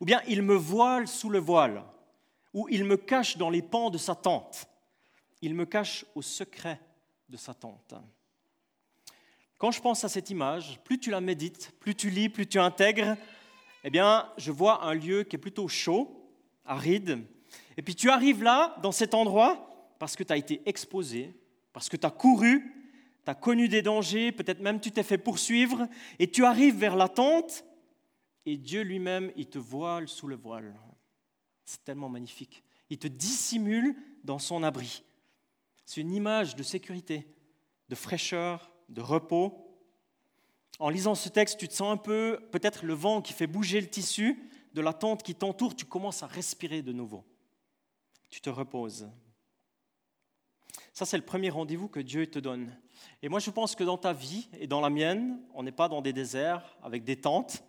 ou 0.00 0.04
bien 0.04 0.20
Il 0.28 0.42
me 0.42 0.54
voile 0.54 1.08
sous 1.08 1.30
le 1.30 1.38
voile, 1.38 1.84
ou 2.52 2.68
Il 2.70 2.84
me 2.84 2.96
cache 2.96 3.36
dans 3.36 3.50
les 3.50 3.62
pans 3.62 3.90
de 3.90 3.98
sa 3.98 4.14
tente. 4.14 4.66
Il 5.40 5.54
me 5.54 5.66
cache 5.66 6.04
au 6.14 6.22
secret 6.22 6.80
de 7.28 7.36
sa 7.36 7.54
tente. 7.54 7.94
Quand 9.58 9.70
je 9.70 9.80
pense 9.80 10.04
à 10.04 10.08
cette 10.08 10.30
image, 10.30 10.80
plus 10.84 10.98
tu 10.98 11.10
la 11.10 11.20
médites, 11.20 11.72
plus 11.78 11.94
tu 11.94 12.10
lis, 12.10 12.28
plus 12.28 12.46
tu 12.46 12.58
intègres, 12.58 13.16
eh 13.84 13.90
bien, 13.90 14.28
je 14.36 14.52
vois 14.52 14.84
un 14.84 14.94
lieu 14.94 15.24
qui 15.24 15.36
est 15.36 15.38
plutôt 15.38 15.68
chaud, 15.68 16.28
aride. 16.64 17.24
Et 17.76 17.82
puis 17.82 17.94
tu 17.94 18.10
arrives 18.10 18.42
là, 18.42 18.76
dans 18.82 18.92
cet 18.92 19.14
endroit, 19.14 19.94
parce 19.98 20.16
que 20.16 20.24
tu 20.24 20.32
as 20.32 20.36
été 20.36 20.62
exposé, 20.66 21.34
parce 21.72 21.88
que 21.88 21.96
tu 21.96 22.06
as 22.06 22.10
couru, 22.10 22.72
tu 23.24 23.30
as 23.30 23.34
connu 23.34 23.68
des 23.68 23.82
dangers, 23.82 24.32
peut-être 24.32 24.60
même 24.60 24.80
tu 24.80 24.90
t'es 24.90 25.02
fait 25.02 25.18
poursuivre, 25.18 25.88
et 26.18 26.30
tu 26.30 26.44
arrives 26.44 26.76
vers 26.76 26.96
la 26.96 27.08
tente, 27.08 27.64
et 28.46 28.56
Dieu 28.56 28.82
lui-même, 28.82 29.30
il 29.36 29.48
te 29.48 29.58
voile 29.58 30.08
sous 30.08 30.26
le 30.26 30.36
voile. 30.36 30.74
C'est 31.64 31.84
tellement 31.84 32.08
magnifique. 32.08 32.64
Il 32.90 32.98
te 32.98 33.06
dissimule 33.06 33.94
dans 34.24 34.38
son 34.38 34.62
abri. 34.62 35.04
C'est 35.84 36.00
une 36.00 36.12
image 36.12 36.56
de 36.56 36.62
sécurité, 36.62 37.26
de 37.88 37.94
fraîcheur, 37.94 38.72
de 38.88 39.00
repos. 39.00 39.68
en 40.78 40.88
lisant 40.88 41.14
ce 41.14 41.28
texte, 41.28 41.58
tu 41.58 41.68
te 41.68 41.74
sens 41.74 41.92
un 41.92 41.96
peu, 41.96 42.40
peut-être 42.50 42.84
le 42.84 42.94
vent 42.94 43.22
qui 43.22 43.32
fait 43.32 43.46
bouger 43.46 43.80
le 43.80 43.88
tissu 43.88 44.50
de 44.74 44.80
la 44.80 44.92
tente 44.92 45.22
qui 45.22 45.34
t'entoure, 45.34 45.76
tu 45.76 45.84
commences 45.84 46.22
à 46.22 46.26
respirer 46.26 46.82
de 46.82 46.92
nouveau. 46.92 47.24
Tu 48.30 48.40
te 48.40 48.50
reposes. 48.50 49.08
Ça, 50.92 51.06
c'est 51.06 51.16
le 51.16 51.24
premier 51.24 51.48
rendez-vous 51.48 51.88
que 51.88 52.00
Dieu 52.00 52.26
te 52.26 52.38
donne. 52.38 52.76
Et 53.22 53.28
moi, 53.28 53.40
je 53.40 53.50
pense 53.50 53.74
que 53.74 53.84
dans 53.84 53.96
ta 53.96 54.12
vie 54.12 54.48
et 54.58 54.66
dans 54.66 54.80
la 54.80 54.90
mienne, 54.90 55.40
on 55.54 55.62
n'est 55.62 55.72
pas 55.72 55.88
dans 55.88 56.02
des 56.02 56.12
déserts 56.12 56.76
avec 56.82 57.04
des 57.04 57.16
tentes, 57.16 57.64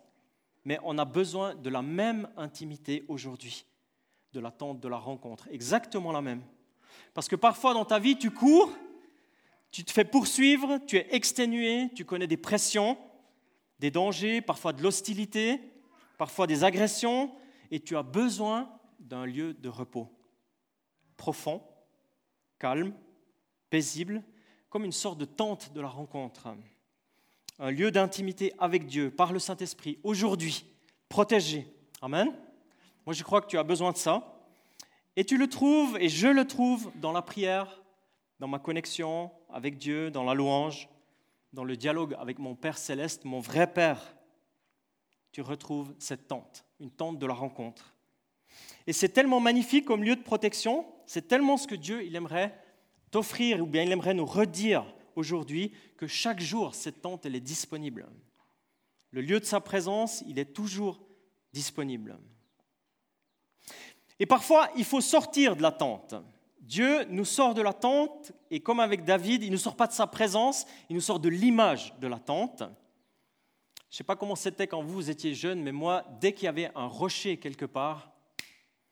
mais 0.64 0.78
on 0.82 0.98
a 0.98 1.04
besoin 1.04 1.54
de 1.54 1.70
la 1.70 1.82
même 1.82 2.28
intimité 2.36 3.04
aujourd'hui, 3.08 3.64
de 4.32 4.40
la 4.40 4.50
tente 4.50 4.80
de 4.80 4.88
la 4.88 4.98
rencontre, 4.98 5.48
exactement 5.50 6.12
la 6.12 6.20
même. 6.20 6.42
Parce 7.14 7.28
que 7.28 7.36
parfois 7.36 7.74
dans 7.74 7.84
ta 7.84 7.98
vie, 7.98 8.18
tu 8.18 8.30
cours, 8.30 8.70
tu 9.70 9.84
te 9.84 9.92
fais 9.92 10.04
poursuivre, 10.04 10.78
tu 10.86 10.96
es 10.96 11.14
exténué, 11.14 11.90
tu 11.94 12.04
connais 12.04 12.26
des 12.26 12.36
pressions, 12.36 12.98
des 13.78 13.90
dangers, 13.90 14.40
parfois 14.40 14.72
de 14.72 14.82
l'hostilité, 14.82 15.60
parfois 16.18 16.46
des 16.46 16.62
agressions, 16.62 17.34
et 17.70 17.80
tu 17.80 17.96
as 17.96 18.02
besoin 18.02 18.70
d'un 19.00 19.24
lieu 19.24 19.54
de 19.54 19.68
repos 19.68 20.10
profond, 21.16 21.62
calme, 22.58 22.92
comme 24.68 24.84
une 24.84 24.92
sorte 24.92 25.18
de 25.18 25.24
tente 25.24 25.72
de 25.72 25.80
la 25.80 25.88
rencontre, 25.88 26.48
un 27.58 27.70
lieu 27.70 27.90
d'intimité 27.90 28.52
avec 28.58 28.86
Dieu 28.86 29.10
par 29.10 29.32
le 29.32 29.38
Saint-Esprit, 29.38 29.98
aujourd'hui, 30.02 30.64
protégé. 31.08 31.66
Amen. 32.02 32.34
Moi, 33.06 33.14
je 33.14 33.22
crois 33.22 33.40
que 33.40 33.46
tu 33.46 33.58
as 33.58 33.62
besoin 33.62 33.92
de 33.92 33.96
ça. 33.96 34.42
Et 35.16 35.24
tu 35.24 35.38
le 35.38 35.48
trouves, 35.48 35.96
et 36.00 36.08
je 36.08 36.26
le 36.26 36.44
trouve, 36.46 36.90
dans 36.96 37.12
la 37.12 37.22
prière, 37.22 37.82
dans 38.40 38.48
ma 38.48 38.58
connexion 38.58 39.30
avec 39.52 39.78
Dieu, 39.78 40.10
dans 40.10 40.24
la 40.24 40.34
louange, 40.34 40.88
dans 41.52 41.64
le 41.64 41.76
dialogue 41.76 42.16
avec 42.18 42.40
mon 42.40 42.56
Père 42.56 42.78
céleste, 42.78 43.24
mon 43.24 43.38
vrai 43.38 43.72
Père. 43.72 44.16
Tu 45.30 45.40
retrouves 45.40 45.94
cette 45.98 46.26
tente, 46.26 46.64
une 46.80 46.90
tente 46.90 47.18
de 47.18 47.26
la 47.26 47.34
rencontre. 47.34 47.94
Et 48.86 48.92
c'est 48.92 49.08
tellement 49.08 49.40
magnifique 49.40 49.84
comme 49.84 50.02
lieu 50.02 50.16
de 50.16 50.22
protection, 50.22 50.84
c'est 51.06 51.28
tellement 51.28 51.56
ce 51.56 51.68
que 51.68 51.74
Dieu 51.74 52.04
il 52.04 52.16
aimerait 52.16 52.58
t'offrir, 53.14 53.62
ou 53.62 53.66
bien 53.66 53.84
il 53.84 53.92
aimerait 53.92 54.12
nous 54.12 54.26
redire 54.26 54.84
aujourd'hui, 55.14 55.70
que 55.96 56.08
chaque 56.08 56.40
jour, 56.40 56.74
cette 56.74 57.00
tente, 57.00 57.24
elle 57.24 57.36
est 57.36 57.40
disponible. 57.40 58.08
Le 59.12 59.20
lieu 59.20 59.38
de 59.38 59.44
sa 59.44 59.60
présence, 59.60 60.24
il 60.26 60.40
est 60.40 60.52
toujours 60.52 61.00
disponible. 61.52 62.18
Et 64.18 64.26
parfois, 64.26 64.68
il 64.74 64.84
faut 64.84 65.00
sortir 65.00 65.54
de 65.54 65.62
la 65.62 65.70
tente. 65.70 66.16
Dieu 66.58 67.04
nous 67.04 67.24
sort 67.24 67.54
de 67.54 67.62
la 67.62 67.72
tente, 67.72 68.32
et 68.50 68.58
comme 68.58 68.80
avec 68.80 69.04
David, 69.04 69.44
il 69.44 69.52
ne 69.52 69.56
sort 69.58 69.76
pas 69.76 69.86
de 69.86 69.92
sa 69.92 70.08
présence, 70.08 70.66
il 70.90 70.94
nous 70.94 71.00
sort 71.00 71.20
de 71.20 71.28
l'image 71.28 71.94
de 72.00 72.08
la 72.08 72.18
tente. 72.18 72.64
Je 73.90 73.94
ne 73.94 73.96
sais 73.98 74.02
pas 74.02 74.16
comment 74.16 74.34
c'était 74.34 74.66
quand 74.66 74.82
vous, 74.82 75.08
étiez 75.08 75.34
jeune, 75.34 75.62
mais 75.62 75.70
moi, 75.70 76.04
dès 76.20 76.32
qu'il 76.32 76.46
y 76.46 76.48
avait 76.48 76.72
un 76.74 76.86
rocher 76.86 77.36
quelque 77.36 77.64
part, 77.64 78.10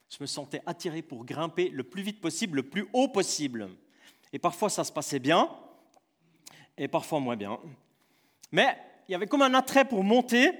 je 0.07 0.15
me 0.21 0.27
sentais 0.27 0.61
attiré 0.65 1.01
pour 1.01 1.25
grimper 1.25 1.67
le 1.67 1.83
plus 1.83 2.03
vite 2.03 2.21
possible, 2.21 2.55
le 2.55 2.69
plus 2.69 2.87
haut 2.93 3.09
possible. 3.09 3.67
Et 4.33 4.39
parfois, 4.39 4.69
ça 4.69 4.83
se 4.83 4.91
passait 4.91 5.19
bien, 5.19 5.49
et 6.77 6.87
parfois 6.87 7.19
moins 7.19 7.35
bien. 7.35 7.59
Mais 8.51 8.77
il 9.07 9.11
y 9.11 9.15
avait 9.15 9.27
comme 9.27 9.43
un 9.43 9.53
attrait 9.53 9.87
pour 9.87 10.03
monter, 10.03 10.51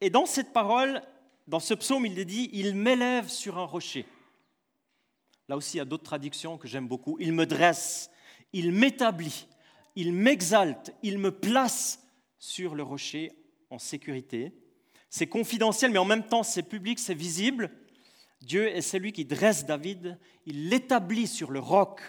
et 0.00 0.08
dans 0.08 0.24
cette 0.24 0.52
parole, 0.52 1.02
dans 1.48 1.60
ce 1.60 1.74
psaume, 1.74 2.06
il 2.06 2.18
est 2.18 2.24
dit, 2.24 2.48
il 2.52 2.74
m'élève 2.74 3.28
sur 3.28 3.58
un 3.58 3.64
rocher. 3.64 4.06
Là 5.48 5.56
aussi, 5.56 5.76
il 5.76 5.78
y 5.78 5.80
a 5.80 5.84
d'autres 5.84 6.04
traductions 6.04 6.58
que 6.58 6.68
j'aime 6.68 6.86
beaucoup. 6.86 7.16
Il 7.20 7.32
me 7.32 7.46
dresse, 7.46 8.10
il 8.52 8.70
m'établit, 8.70 9.48
il 9.96 10.12
m'exalte, 10.12 10.94
il 11.02 11.18
me 11.18 11.32
place 11.32 12.04
sur 12.38 12.74
le 12.74 12.82
rocher 12.82 13.32
en 13.70 13.78
sécurité. 13.78 14.52
C'est 15.10 15.26
confidentiel, 15.26 15.90
mais 15.90 15.98
en 15.98 16.04
même 16.04 16.26
temps, 16.26 16.42
c'est 16.42 16.62
public, 16.62 16.98
c'est 16.98 17.14
visible. 17.14 17.70
Dieu 18.42 18.68
est 18.68 18.82
celui 18.82 19.12
qui 19.12 19.24
dresse 19.24 19.66
David, 19.66 20.18
il 20.46 20.68
l'établit 20.68 21.26
sur 21.26 21.50
le 21.50 21.58
roc. 21.58 22.00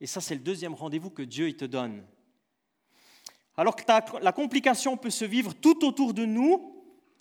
Et 0.00 0.06
ça, 0.06 0.20
c'est 0.20 0.34
le 0.34 0.40
deuxième 0.40 0.74
rendez-vous 0.74 1.10
que 1.10 1.22
Dieu 1.22 1.48
il 1.48 1.56
te 1.56 1.64
donne. 1.64 2.04
Alors 3.56 3.76
que 3.76 3.84
la 4.20 4.32
complication 4.32 4.96
peut 4.96 5.10
se 5.10 5.24
vivre 5.24 5.54
tout 5.54 5.84
autour 5.84 6.12
de 6.12 6.24
nous, 6.24 6.74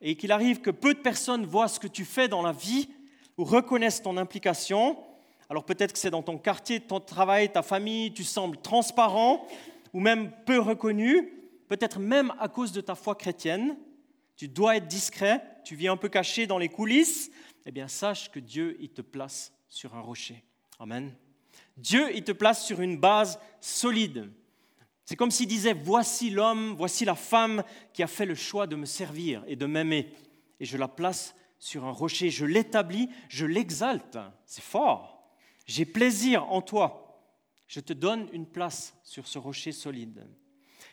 et 0.03 0.15
qu'il 0.15 0.33
arrive 0.33 0.59
que 0.59 0.69
peu 0.69 0.93
de 0.93 0.99
personnes 0.99 1.45
voient 1.45 1.69
ce 1.69 1.79
que 1.79 1.87
tu 1.87 2.03
fais 2.03 2.27
dans 2.27 2.41
la 2.41 2.51
vie 2.51 2.89
ou 3.37 3.45
reconnaissent 3.45 4.03
ton 4.03 4.17
implication, 4.17 5.01
alors 5.49 5.63
peut-être 5.63 5.93
que 5.93 5.97
c'est 5.97 6.11
dans 6.11 6.21
ton 6.21 6.37
quartier, 6.37 6.81
ton 6.81 6.99
travail, 6.99 7.51
ta 7.51 7.63
famille, 7.63 8.13
tu 8.13 8.25
sembles 8.25 8.57
transparent 8.57 9.47
ou 9.93 10.01
même 10.01 10.31
peu 10.45 10.59
reconnu, 10.59 11.31
peut-être 11.69 11.99
même 11.99 12.33
à 12.39 12.49
cause 12.49 12.73
de 12.73 12.81
ta 12.81 12.95
foi 12.95 13.15
chrétienne, 13.15 13.77
tu 14.35 14.49
dois 14.49 14.75
être 14.75 14.87
discret, 14.87 15.41
tu 15.63 15.75
vis 15.75 15.87
un 15.87 15.97
peu 15.97 16.09
caché 16.09 16.47
dans 16.47 16.57
les 16.57 16.69
coulisses, 16.69 17.31
eh 17.65 17.71
bien 17.71 17.87
sache 17.87 18.29
que 18.29 18.39
Dieu, 18.39 18.75
il 18.81 18.89
te 18.89 19.01
place 19.01 19.53
sur 19.69 19.95
un 19.95 20.01
rocher. 20.01 20.43
Amen. 20.79 21.13
Dieu, 21.77 22.15
il 22.15 22.23
te 22.23 22.31
place 22.31 22.65
sur 22.65 22.81
une 22.81 22.97
base 22.97 23.39
solide. 23.59 24.29
C'est 25.05 25.15
comme 25.15 25.31
s'il 25.31 25.47
disait, 25.47 25.73
voici 25.73 26.29
l'homme, 26.29 26.75
voici 26.77 27.03
la 27.03 27.15
femme 27.15 27.63
qui 27.93 28.03
a 28.03 28.07
fait 28.07 28.25
le 28.25 28.35
choix 28.35 28.67
de 28.67 28.75
me 28.75 28.85
servir 28.85 29.43
et 29.47 29.55
de 29.55 29.65
m'aimer. 29.65 30.13
Et 30.59 30.65
je 30.65 30.77
la 30.77 30.87
place 30.87 31.35
sur 31.59 31.85
un 31.85 31.91
rocher, 31.91 32.29
je 32.29 32.45
l'établis, 32.45 33.09
je 33.27 33.45
l'exalte. 33.45 34.17
C'est 34.45 34.63
fort. 34.63 35.29
J'ai 35.65 35.85
plaisir 35.85 36.49
en 36.51 36.61
toi. 36.61 37.21
Je 37.67 37.79
te 37.79 37.93
donne 37.93 38.27
une 38.33 38.45
place 38.45 38.95
sur 39.03 39.27
ce 39.27 39.39
rocher 39.39 39.71
solide. 39.71 40.25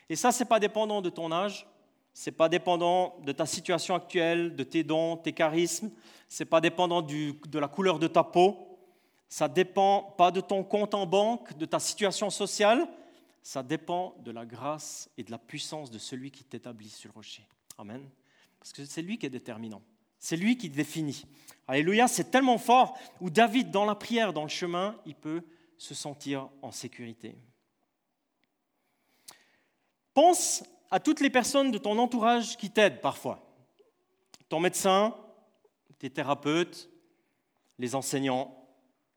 Et 0.09 0.15
ça, 0.15 0.31
ce 0.31 0.39
n'est 0.39 0.49
pas 0.49 0.59
dépendant 0.59 1.01
de 1.01 1.09
ton 1.09 1.31
âge, 1.31 1.67
ce 2.13 2.29
n'est 2.29 2.35
pas 2.35 2.49
dépendant 2.49 3.15
de 3.23 3.31
ta 3.31 3.45
situation 3.45 3.95
actuelle, 3.95 4.55
de 4.55 4.63
tes 4.63 4.83
dons, 4.83 5.15
tes 5.15 5.31
charismes, 5.31 5.91
ce 6.27 6.43
n'est 6.43 6.49
pas 6.49 6.59
dépendant 6.59 7.01
de 7.01 7.59
la 7.59 7.67
couleur 7.67 7.99
de 7.99 8.07
ta 8.07 8.23
peau, 8.23 8.70
ça 9.31 9.47
dépend 9.47 10.13
pas 10.17 10.29
de 10.29 10.41
ton 10.41 10.61
compte 10.61 10.93
en 10.93 11.05
banque, 11.05 11.57
de 11.57 11.65
ta 11.65 11.79
situation 11.79 12.29
sociale, 12.29 12.85
ça 13.41 13.63
dépend 13.63 14.13
de 14.19 14.29
la 14.29 14.45
grâce 14.45 15.09
et 15.17 15.23
de 15.23 15.31
la 15.31 15.37
puissance 15.37 15.89
de 15.89 15.97
celui 15.97 16.31
qui 16.31 16.43
t'établit 16.43 16.89
sur 16.89 17.09
le 17.11 17.13
rocher. 17.13 17.47
Amen. 17.77 18.09
Parce 18.59 18.73
que 18.73 18.83
c'est 18.83 19.01
lui 19.01 19.17
qui 19.17 19.25
est 19.25 19.29
déterminant. 19.29 19.81
C'est 20.19 20.35
lui 20.35 20.57
qui 20.57 20.69
définit. 20.69 21.25
Alléluia, 21.65 22.09
c'est 22.09 22.29
tellement 22.29 22.57
fort 22.57 22.99
où 23.21 23.29
David, 23.29 23.71
dans 23.71 23.85
la 23.85 23.95
prière, 23.95 24.33
dans 24.33 24.43
le 24.43 24.49
chemin, 24.49 24.99
il 25.05 25.15
peut 25.15 25.43
se 25.77 25.95
sentir 25.95 26.49
en 26.61 26.71
sécurité. 26.71 27.37
Pense 30.13 30.61
à 30.91 30.99
toutes 30.99 31.21
les 31.21 31.29
personnes 31.29 31.71
de 31.71 31.77
ton 31.77 31.97
entourage 31.99 32.57
qui 32.57 32.69
t'aident 32.69 32.99
parfois. 32.99 33.39
Ton 34.49 34.59
médecin, 34.59 35.15
tes 35.99 36.09
thérapeutes, 36.09 36.89
les 37.79 37.95
enseignants, 37.95 38.60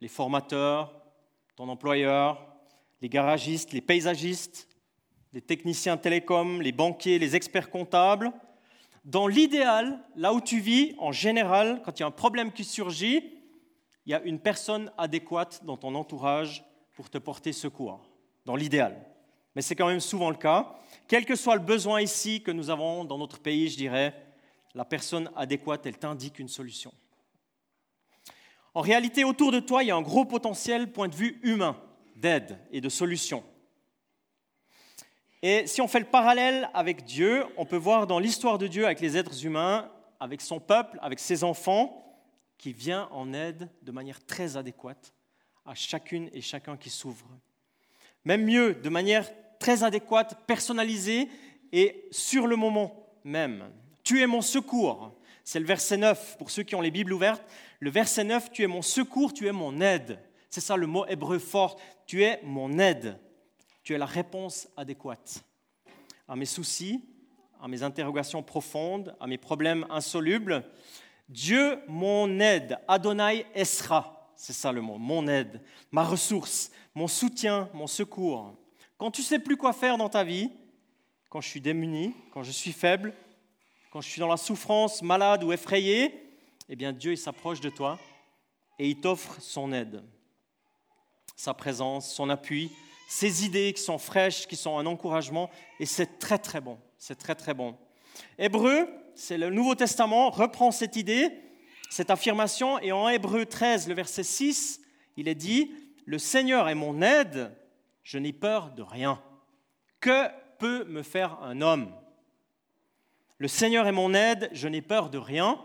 les 0.05 0.09
formateurs, 0.09 0.93
ton 1.57 1.67
employeur, 1.71 2.47
les 3.01 3.09
garagistes, 3.09 3.73
les 3.73 3.81
paysagistes, 3.81 4.69
les 5.33 5.41
techniciens 5.41 5.97
télécoms, 5.97 6.61
les 6.61 6.73
banquiers, 6.73 7.19
les 7.19 7.35
experts 7.37 7.71
comptables. 7.71 8.31
Dans 9.07 9.27
l'idéal, 9.27 9.99
là 10.15 10.35
où 10.35 10.43
tu 10.43 10.61
vis, 10.61 10.95
en 10.99 11.11
général, 11.11 11.81
quand 11.87 11.99
il 11.99 12.01
y 12.01 12.03
a 12.03 12.07
un 12.07 12.11
problème 12.11 12.53
qui 12.53 12.65
surgit, 12.65 13.33
il 14.05 14.11
y 14.13 14.15
a 14.15 14.21
une 14.21 14.41
personne 14.41 14.93
adéquate 14.99 15.65
dans 15.65 15.79
ton 15.79 15.95
entourage 15.95 16.63
pour 16.93 17.09
te 17.09 17.17
porter 17.17 17.55
secours, 17.55 18.07
dans 18.45 18.57
l'idéal. 18.57 19.07
Mais 19.57 19.63
c'est 19.63 19.75
quand 19.75 19.89
même 19.89 20.01
souvent 20.01 20.29
le 20.29 20.37
cas. 20.37 20.75
Quel 21.09 21.25
que 21.25 21.35
soit 21.35 21.57
le 21.57 21.63
besoin 21.63 22.03
ici 22.03 22.43
que 22.43 22.51
nous 22.51 22.69
avons 22.69 23.07
dans 23.07 23.17
notre 23.17 23.39
pays, 23.39 23.71
je 23.71 23.79
dirais, 23.79 24.15
la 24.75 24.85
personne 24.85 25.31
adéquate, 25.35 25.87
elle 25.87 25.97
t'indique 25.97 26.41
une 26.41 26.49
solution. 26.49 26.93
En 28.75 28.81
réalité, 28.81 29.25
autour 29.25 29.53
de 29.53 29.61
toi, 29.61 29.83
il 29.83 29.87
y 29.87 29.91
a 29.91 29.97
un 29.97 30.03
gros 30.03 30.25
potentiel 30.25 30.91
point 30.93 31.09
de 31.09 31.15
vue 31.15 31.39
humain 31.43 31.81
d'aide 32.17 32.59
et 32.73 32.81
de 32.81 32.89
solutions. 32.89 33.45
Et 35.43 35.67
si 35.67 35.81
on 35.81 35.89
fait 35.89 36.01
le 36.01 36.07
parallèle 36.07 36.71
avec 36.75 37.05
Dieu, 37.05 37.45
on 37.57 37.67
peut 37.67 37.77
voir 37.77 38.07
dans 38.07 38.19
l'histoire 38.19 38.59
de 38.59 38.67
Dieu 38.67 38.87
avec 38.87 39.01
les 39.01 39.17
êtres 39.17 39.45
humains, 39.45 39.91
avec 40.19 40.41
son 40.41 40.59
peuple, 40.59 40.99
avec 41.03 41.21
ses 41.21 41.45
enfants, 41.45 42.01
qui 42.59 42.73
vient 42.73 43.09
en 43.13 43.33
aide 43.33 43.69
de 43.83 43.93
manière 43.93 44.25
très 44.25 44.57
adéquate 44.57 45.15
à 45.67 45.75
chacune 45.75 46.31
et 46.33 46.41
chacun 46.41 46.77
qui 46.77 46.91
s'ouvre. 46.91 47.27
Même 48.25 48.45
mieux, 48.45 48.75
de 48.75 48.89
manière 48.89 49.31
très 49.59 49.85
adéquate, 49.85 50.47
personnalisée 50.47 51.29
et 51.73 52.07
sur 52.11 52.47
le 52.47 52.57
moment 52.57 53.07
même. 53.23 53.71
Tu 54.03 54.23
es 54.23 54.27
mon 54.27 54.41
secours. 54.41 55.15
C'est 55.45 55.61
le 55.61 55.67
verset 55.67 55.99
9 55.99 56.39
pour 56.39 56.51
ceux 56.51 56.63
qui 56.63 56.75
ont 56.75 56.81
les 56.81 56.91
Bibles 56.91 57.13
ouvertes. 57.13 57.45
Le 57.81 57.91
verset 57.91 58.25
9, 58.25 58.51
tu 58.51 58.63
es 58.63 58.67
mon 58.67 58.83
secours, 58.83 59.33
tu 59.33 59.47
es 59.47 59.53
mon 59.53 59.81
aide. 59.81 60.19
C'est 60.49 60.63
ça 60.63 60.77
le 60.77 60.87
mot 60.87 61.07
hébreu 61.07 61.39
fort. 61.39 61.79
Tu 62.07 62.25
es 62.25 62.41
mon 62.43 62.79
aide. 62.79 63.19
Tu 63.83 63.95
es 63.95 63.99
la 63.99 64.07
réponse 64.07 64.69
adéquate 64.77 65.45
à 66.27 66.37
mes 66.37 66.47
soucis, 66.47 67.05
à 67.61 67.69
mes 67.69 67.83
interrogations 67.83 68.43
profondes, 68.43 69.15
à 69.21 69.27
mes 69.27 69.39
problèmes 69.39 69.87
insolubles. 69.91 70.65
Dieu, 71.29 71.79
mon 71.89 72.41
aide. 72.41 72.79
Adonai 72.89 73.47
Esra. 73.55 74.33
C'est 74.37 74.53
ça 74.53 74.73
le 74.73 74.81
mot, 74.81 74.99
mon 74.99 75.29
aide, 75.29 75.61
ma 75.93 76.03
ressource, 76.03 76.73
mon 76.95 77.07
soutien, 77.07 77.69
mon 77.73 77.87
secours. 77.87 78.57
Quand 78.99 79.11
tu 79.11 79.23
sais 79.23 79.39
plus 79.39 79.57
quoi 79.57 79.73
faire 79.73 79.97
dans 79.97 80.09
ta 80.09 80.25
vie, 80.25 80.51
quand 81.29 81.41
je 81.41 81.49
suis 81.49 81.61
démuni, 81.61 82.15
quand 82.33 82.43
je 82.43 82.51
suis 82.51 82.73
faible, 82.73 83.15
quand 83.95 84.01
je 84.01 84.09
suis 84.09 84.19
dans 84.19 84.27
la 84.27 84.37
souffrance, 84.37 85.03
malade 85.03 85.45
ou 85.45 85.53
effrayé, 85.53 86.13
eh 86.69 86.75
bien 86.75 86.93
Dieu 86.93 87.15
s'approche 87.15 87.61
de 87.61 87.71
toi 87.71 87.97
et 88.81 88.89
il 88.89 89.01
t'offre 89.01 89.41
son 89.41 89.73
aide, 89.73 90.03
sa 91.37 91.55
présence, 91.55 92.13
son 92.13 92.29
appui, 92.29 92.73
ses 93.09 93.45
idées 93.45 93.73
qui 93.73 93.81
sont 93.81 93.99
fraîches, 93.99 94.49
qui 94.49 94.57
sont 94.57 94.79
un 94.79 94.87
encouragement, 94.87 95.49
et 95.79 95.87
c'est 95.87 96.19
très 96.19 96.39
très 96.39 96.61
bon, 96.61 96.77
c'est 96.99 97.15
très 97.15 97.37
très 97.37 97.55
bon. 97.55 97.77
Hébreu, 98.37 98.89
c'est 99.15 99.39
le 99.39 99.51
Nouveau 99.51 99.77
Testament, 99.77 100.29
reprend 100.31 100.73
cette 100.73 100.97
idée, 100.97 101.31
cette 101.89 102.11
affirmation, 102.11 102.81
et 102.81 102.91
en 102.91 103.09
Hébreu 103.09 103.47
13, 103.47 103.87
le 103.87 103.95
verset 103.95 104.25
6, 104.25 104.81
il 105.17 105.29
est 105.29 105.37
dit, 105.37 105.71
Le 106.05 106.19
Seigneur 106.19 106.69
est 106.69 106.75
mon 106.75 107.01
aide, 107.01 107.57
je 108.03 108.19
n'ai 108.19 108.33
peur 108.33 108.73
de 108.73 108.83
rien. 108.83 109.23
Que 110.01 110.27
peut 110.59 110.83
me 110.83 111.05
faire 111.05 111.41
un 111.43 111.61
homme? 111.61 111.95
Le 113.39 113.49
Seigneur 113.49 113.87
est 113.87 113.93
mon 113.93 114.15
aide, 114.15 114.49
je 114.53 114.69
n'ai 114.69 114.83
peur 114.83 115.11
de 115.11 115.19
rien. 115.19 115.61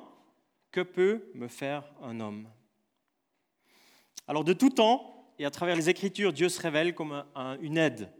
Que 0.72 0.82
peut 0.82 1.32
me 1.34 1.48
faire 1.48 1.84
un 2.04 2.20
homme? 2.20 2.48
Alors 4.28 4.44
de 4.44 4.54
tout 4.54 4.70
temps, 4.70 5.34
et 5.40 5.46
à 5.46 5.52
travers 5.52 5.76
les 5.76 5.90
Écritures, 5.90 6.34
Dieu 6.34 6.50
se 6.50 6.62
révèle 6.62 6.94
comme 6.94 7.24
une 7.62 7.78
aide. 7.78 8.12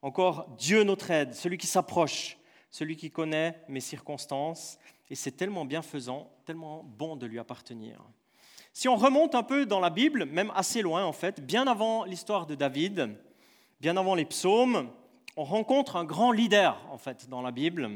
Encore 0.00 0.48
Dieu 0.56 0.82
notre 0.82 1.10
aide, 1.10 1.34
celui 1.34 1.58
qui 1.58 1.66
s'approche, 1.66 2.38
celui 2.70 2.96
qui 2.96 3.10
connaît 3.10 3.62
mes 3.68 3.80
circonstances, 3.80 4.78
et 5.10 5.14
c'est 5.14 5.32
tellement 5.32 5.64
bienfaisant, 5.64 6.30
tellement 6.44 6.82
bon 6.82 7.16
de 7.16 7.26
lui 7.26 7.38
appartenir. 7.38 8.02
Si 8.72 8.88
on 8.88 8.96
remonte 8.96 9.34
un 9.34 9.42
peu 9.42 9.66
dans 9.66 9.80
la 9.80 9.90
Bible, 9.90 10.24
même 10.24 10.52
assez 10.54 10.82
loin 10.82 11.04
en 11.04 11.12
fait, 11.12 11.40
bien 11.40 11.66
avant 11.66 12.04
l'histoire 12.04 12.46
de 12.46 12.54
David, 12.54 13.16
bien 13.80 13.96
avant 13.96 14.14
les 14.14 14.24
psaumes, 14.24 14.90
on 15.36 15.44
rencontre 15.44 15.96
un 15.96 16.04
grand 16.04 16.32
leader 16.32 16.80
en 16.90 16.98
fait 16.98 17.28
dans 17.28 17.42
la 17.42 17.50
Bible 17.50 17.90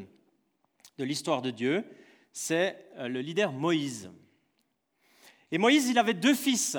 de 0.98 1.04
l'histoire 1.04 1.40
de 1.40 1.50
Dieu, 1.50 1.84
c'est 2.32 2.90
euh, 2.96 3.08
le 3.08 3.20
leader 3.20 3.52
Moïse. 3.52 4.10
Et 5.50 5.58
Moïse, 5.58 5.88
il 5.88 5.98
avait 5.98 6.14
deux 6.14 6.34
fils. 6.34 6.76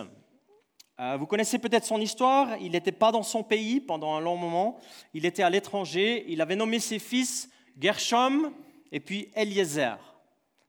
Euh, 1.00 1.18
vous 1.18 1.26
connaissez 1.26 1.58
peut-être 1.58 1.86
son 1.86 2.02
histoire, 2.02 2.58
il 2.58 2.74
n'était 2.74 2.92
pas 2.92 3.12
dans 3.12 3.24
son 3.24 3.44
pays 3.44 3.80
pendant 3.80 4.16
un 4.16 4.20
long 4.20 4.36
moment, 4.36 4.80
il 5.14 5.26
était 5.26 5.44
à 5.44 5.50
l'étranger, 5.50 6.26
il 6.28 6.42
avait 6.42 6.58
nommé 6.58 6.80
ses 6.80 7.00
fils 7.00 7.50
Gershom 7.80 8.54
et 8.92 9.00
puis 9.00 9.32
Eliezer. 9.34 9.98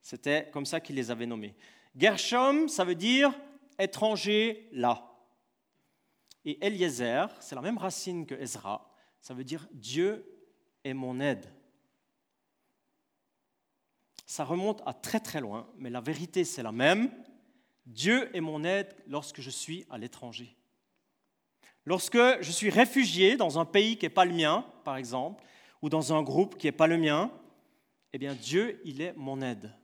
C'était 0.00 0.49
comme 0.52 0.66
ça 0.66 0.80
qu'il 0.80 0.97
les 0.97 1.11
avait 1.11 1.26
nommés. 1.26 1.54
Gershom, 1.97 2.69
ça 2.69 2.85
veut 2.85 2.95
dire 2.95 3.33
étranger 3.78 4.69
là. 4.73 5.04
Et 6.45 6.64
Eliezer, 6.64 7.28
c'est 7.40 7.57
la 7.57 7.61
même 7.61 7.78
racine 7.78 8.25
que 8.25 8.35
Ezra, 8.37 8.88
ça 9.21 9.35
veut 9.35 9.45
dire 9.45 9.66
Dieu 9.73 10.25
est 10.85 10.95
mon 10.95 11.19
aide. 11.19 11.47
Ça 14.30 14.44
remonte 14.44 14.80
à 14.87 14.92
très 14.92 15.18
très 15.18 15.40
loin, 15.40 15.66
mais 15.76 15.90
la 15.90 16.00
vérité 16.00 16.44
c'est 16.44 16.62
la 16.62 16.70
même. 16.70 17.10
Dieu 17.84 18.30
est 18.32 18.40
mon 18.40 18.62
aide 18.62 18.94
lorsque 19.08 19.40
je 19.40 19.50
suis 19.50 19.84
à 19.90 19.99
l'étranger. 19.99 20.54
Lorsque 21.84 22.40
je 22.40 22.52
suis 22.52 22.70
réfugié 22.70 23.37
dans 23.37 23.58
un 23.58 23.64
pays 23.64 23.96
qui 23.96 24.04
n'est 24.04 24.10
pas 24.10 24.25
le 24.25 24.32
mien, 24.32 24.64
par 24.84 24.96
exemple, 24.96 25.42
ou 25.82 25.88
dans 25.88 26.12
un 26.12 26.22
groupe 26.22 26.56
qui 26.58 26.68
n'est 26.68 26.72
pas 26.72 26.87
le 26.87 26.96
mien, 26.96 27.32
eh 28.12 28.18
bien 28.18 28.37
Dieu, 28.37 28.80
il 28.84 29.00
est 29.02 29.14
mon 29.16 29.42
aide. 29.42 29.75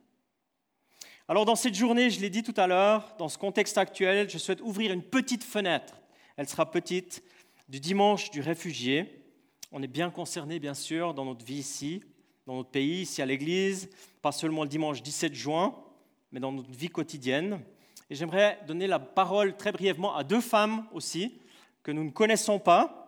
Alors 1.27 1.43
dans 1.43 1.57
cette 1.57 1.75
journée, 1.75 2.09
je 2.09 2.21
l'ai 2.21 2.29
dit 2.29 2.43
tout 2.43 2.55
à 2.55 2.67
l'heure, 2.67 3.17
dans 3.19 3.27
ce 3.27 3.37
contexte 3.37 3.77
actuel, 3.77 4.29
je 4.29 4.37
souhaite 4.37 4.61
ouvrir 4.61 4.93
une 4.93 5.03
petite 5.03 5.43
fenêtre. 5.43 5.99
Elle 6.37 6.47
sera 6.47 6.71
petite, 6.71 7.21
du 7.67 7.81
dimanche 7.81 8.31
du 8.31 8.39
réfugié. 8.39 9.25
On 9.73 9.83
est 9.83 9.87
bien 9.87 10.09
concerné, 10.09 10.57
bien 10.57 10.73
sûr, 10.73 11.13
dans 11.13 11.25
notre 11.25 11.43
vie 11.43 11.55
ici, 11.55 12.01
dans 12.47 12.55
notre 12.55 12.69
pays, 12.69 13.01
ici 13.01 13.21
à 13.21 13.25
l'Église, 13.25 13.89
pas 14.21 14.31
seulement 14.31 14.63
le 14.63 14.69
dimanche 14.69 15.03
17 15.03 15.33
juin, 15.33 15.75
mais 16.31 16.39
dans 16.39 16.53
notre 16.53 16.71
vie 16.71 16.87
quotidienne. 16.87 17.59
Et 18.09 18.15
j'aimerais 18.15 18.57
donner 18.65 18.87
la 18.87 18.99
parole 18.99 19.57
très 19.57 19.73
brièvement 19.73 20.15
à 20.15 20.23
deux 20.23 20.39
femmes 20.39 20.85
aussi, 20.93 21.33
que 21.83 21.91
nous 21.91 22.05
ne 22.05 22.09
connaissons 22.09 22.57
pas, 22.57 23.03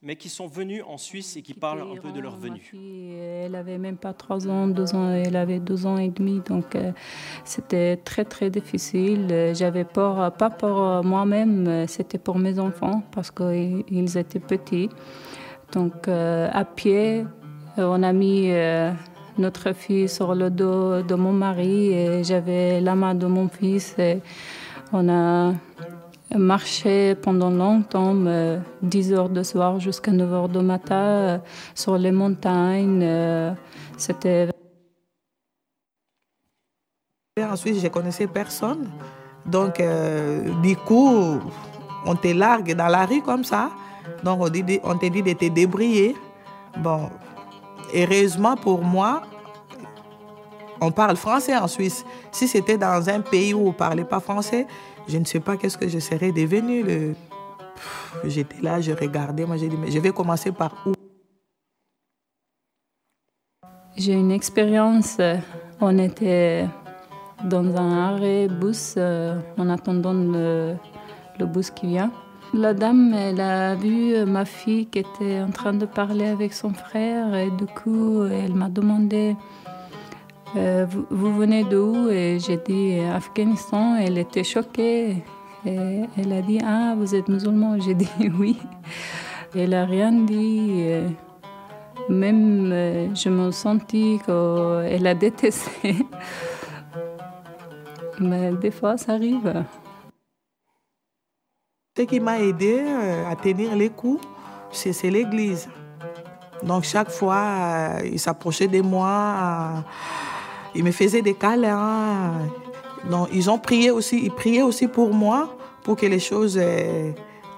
mais 0.00 0.14
qui 0.14 0.28
sont 0.28 0.46
venues 0.46 0.82
en 0.82 0.96
Suisse 0.96 1.36
et 1.36 1.42
qui, 1.42 1.54
parlent 1.54 1.82
un 1.82 2.00
peu 2.00 2.12
de 2.12 2.20
leur 2.20 2.36
venue. 2.36 2.72
elle 3.18 3.56
avait 3.56 3.78
même 3.78 3.96
pas 3.96 4.12
trois 4.12 4.46
ans, 4.46 4.68
deux 4.68 4.94
ans, 4.94 5.10
elle 5.10 5.34
avait 5.34 5.58
deux 5.58 5.86
ans 5.86 5.98
et 5.98 6.10
demi, 6.10 6.40
donc 6.46 6.76
euh, 6.76 6.92
c'était 7.44 7.96
très 7.96 8.24
très 8.24 8.50
difficile. 8.50 9.52
J'avais 9.54 9.84
peur, 9.84 10.36
pas 10.36 10.50
pour 10.50 11.02
moi-même, 11.02 11.88
c'était 11.88 12.18
pour 12.18 12.38
mes 12.38 12.60
enfants 12.60 13.02
parce 13.10 13.32
qu'ils 13.32 14.18
étaient 14.18 14.40
petits. 14.40 14.88
Donc 15.72 16.06
euh, 16.06 16.48
à 16.52 16.64
pied, 16.64 17.24
on 17.76 18.02
a 18.02 18.12
mis 18.12 18.50
euh, 18.50 18.92
notre 19.38 19.72
fille 19.72 20.08
sur 20.08 20.34
le 20.34 20.50
dos 20.50 21.02
de 21.02 21.14
mon 21.14 21.32
mari 21.32 21.92
et 21.92 22.24
j'avais 22.24 22.80
la 22.80 22.94
main 22.94 23.14
de 23.14 23.26
mon 23.26 23.48
fils. 23.48 23.96
On 24.92 25.08
a 25.08 25.52
marché 26.36 27.14
pendant 27.14 27.50
longtemps, 27.50 28.14
10 28.82 29.12
heures 29.12 29.28
de 29.28 29.42
soir 29.42 29.80
jusqu'à 29.80 30.12
9 30.12 30.32
heures 30.32 30.48
du 30.48 30.58
matin, 30.58 30.94
euh, 30.94 31.38
sur 31.74 31.98
les 31.98 32.12
montagnes. 32.12 33.54
C'était. 33.96 34.48
Ensuite, 37.40 37.80
je 37.80 37.88
connaissais 37.88 38.26
personne. 38.26 38.88
Donc, 39.46 39.82
du 40.62 40.76
coup, 40.76 41.40
on 42.06 42.14
te 42.14 42.28
largue 42.28 42.74
dans 42.74 42.88
la 42.88 43.06
rue 43.06 43.22
comme 43.22 43.44
ça. 43.44 43.70
Donc 44.22 44.40
on, 44.40 44.48
dit, 44.48 44.80
on 44.84 44.96
te 44.96 45.06
dit 45.06 45.22
de 45.22 45.32
te 45.32 45.48
débrouiller. 45.48 46.16
Bon, 46.78 47.10
heureusement 47.94 48.56
pour 48.56 48.82
moi, 48.82 49.22
on 50.80 50.90
parle 50.90 51.16
français 51.16 51.56
en 51.56 51.68
Suisse. 51.68 52.04
Si 52.30 52.46
c'était 52.48 52.78
dans 52.78 53.08
un 53.08 53.20
pays 53.20 53.54
où 53.54 53.60
on 53.60 53.68
ne 53.68 53.72
parlait 53.72 54.04
pas 54.04 54.20
français, 54.20 54.66
je 55.08 55.18
ne 55.18 55.24
sais 55.24 55.40
pas 55.40 55.56
qu'est-ce 55.56 55.78
que 55.78 55.88
je 55.88 55.98
serais 55.98 56.32
devenu. 56.32 56.82
Le... 56.82 57.14
J'étais 58.24 58.60
là, 58.62 58.80
je 58.80 58.92
regardais, 58.92 59.44
moi 59.46 59.56
j'ai 59.56 59.68
dit, 59.68 59.76
mais 59.76 59.90
je 59.90 59.98
vais 59.98 60.12
commencer 60.12 60.52
par 60.52 60.72
où? 60.86 60.92
J'ai 63.96 64.14
une 64.14 64.32
expérience, 64.32 65.18
on 65.80 65.98
était 65.98 66.66
dans 67.44 67.76
un 67.76 68.14
arrêt 68.14 68.48
bus 68.48 68.94
euh, 68.96 69.38
en 69.56 69.68
attendant 69.68 70.12
le 70.12 70.76
bus 71.46 71.70
qui 71.70 71.86
vient. 71.86 72.10
La 72.56 72.72
dame, 72.72 73.12
elle 73.14 73.40
a 73.40 73.74
vu 73.74 74.14
euh, 74.14 74.26
ma 74.26 74.44
fille 74.44 74.86
qui 74.86 75.00
était 75.00 75.40
en 75.40 75.50
train 75.50 75.72
de 75.72 75.86
parler 75.86 76.26
avec 76.26 76.52
son 76.52 76.72
frère 76.72 77.34
et 77.34 77.50
du 77.50 77.66
coup, 77.66 78.22
elle 78.26 78.54
m'a 78.54 78.68
demandé 78.68 79.34
euh, 80.56 80.86
vous, 81.10 81.34
venez 81.34 81.64
d'où 81.64 82.08
Et 82.10 82.38
j'ai 82.38 82.58
dit 82.58 83.00
Afghanistan. 83.00 83.96
Elle 83.96 84.18
était 84.18 84.44
choquée. 84.44 85.16
Et 85.66 86.02
elle 86.16 86.32
a 86.32 86.42
dit 86.42 86.60
Ah, 86.64 86.94
vous 86.96 87.16
êtes 87.16 87.28
musulman 87.28 87.80
J'ai 87.84 87.94
dit 87.94 88.08
oui. 88.38 88.56
Elle 89.56 89.70
n'a 89.70 89.84
rien 89.84 90.12
dit. 90.12 90.84
Même 92.08 93.12
je 93.16 93.28
me 93.30 93.50
sentis 93.50 94.20
qu'elle 94.24 95.06
a 95.08 95.14
détesté. 95.16 95.96
Mais 98.20 98.52
des 98.52 98.70
fois, 98.70 98.96
ça 98.96 99.14
arrive. 99.14 99.64
Ce 101.96 102.02
qui 102.02 102.18
m'a 102.18 102.40
aidé 102.40 102.80
euh, 102.80 103.30
à 103.30 103.36
tenir 103.36 103.76
les 103.76 103.88
coups, 103.88 104.26
c'est 104.72 105.10
l'église. 105.10 105.68
Donc 106.64 106.82
chaque 106.82 107.08
fois, 107.08 107.36
euh, 107.36 108.08
il 108.10 108.18
s'approchait 108.18 108.66
de 108.66 108.80
moi, 108.80 109.76
euh, 109.76 109.80
il 110.74 110.82
me 110.82 110.90
faisait 110.90 111.22
des 111.22 111.34
câlins. 111.34 112.50
Donc 113.08 113.28
ils 113.32 113.48
ont 113.48 113.60
prié 113.60 113.92
aussi, 113.92 114.18
ils 114.24 114.32
priaient 114.32 114.62
aussi 114.62 114.88
pour 114.88 115.14
moi, 115.14 115.56
pour 115.84 115.94
que 115.94 116.06
les 116.06 116.18
choses 116.18 116.60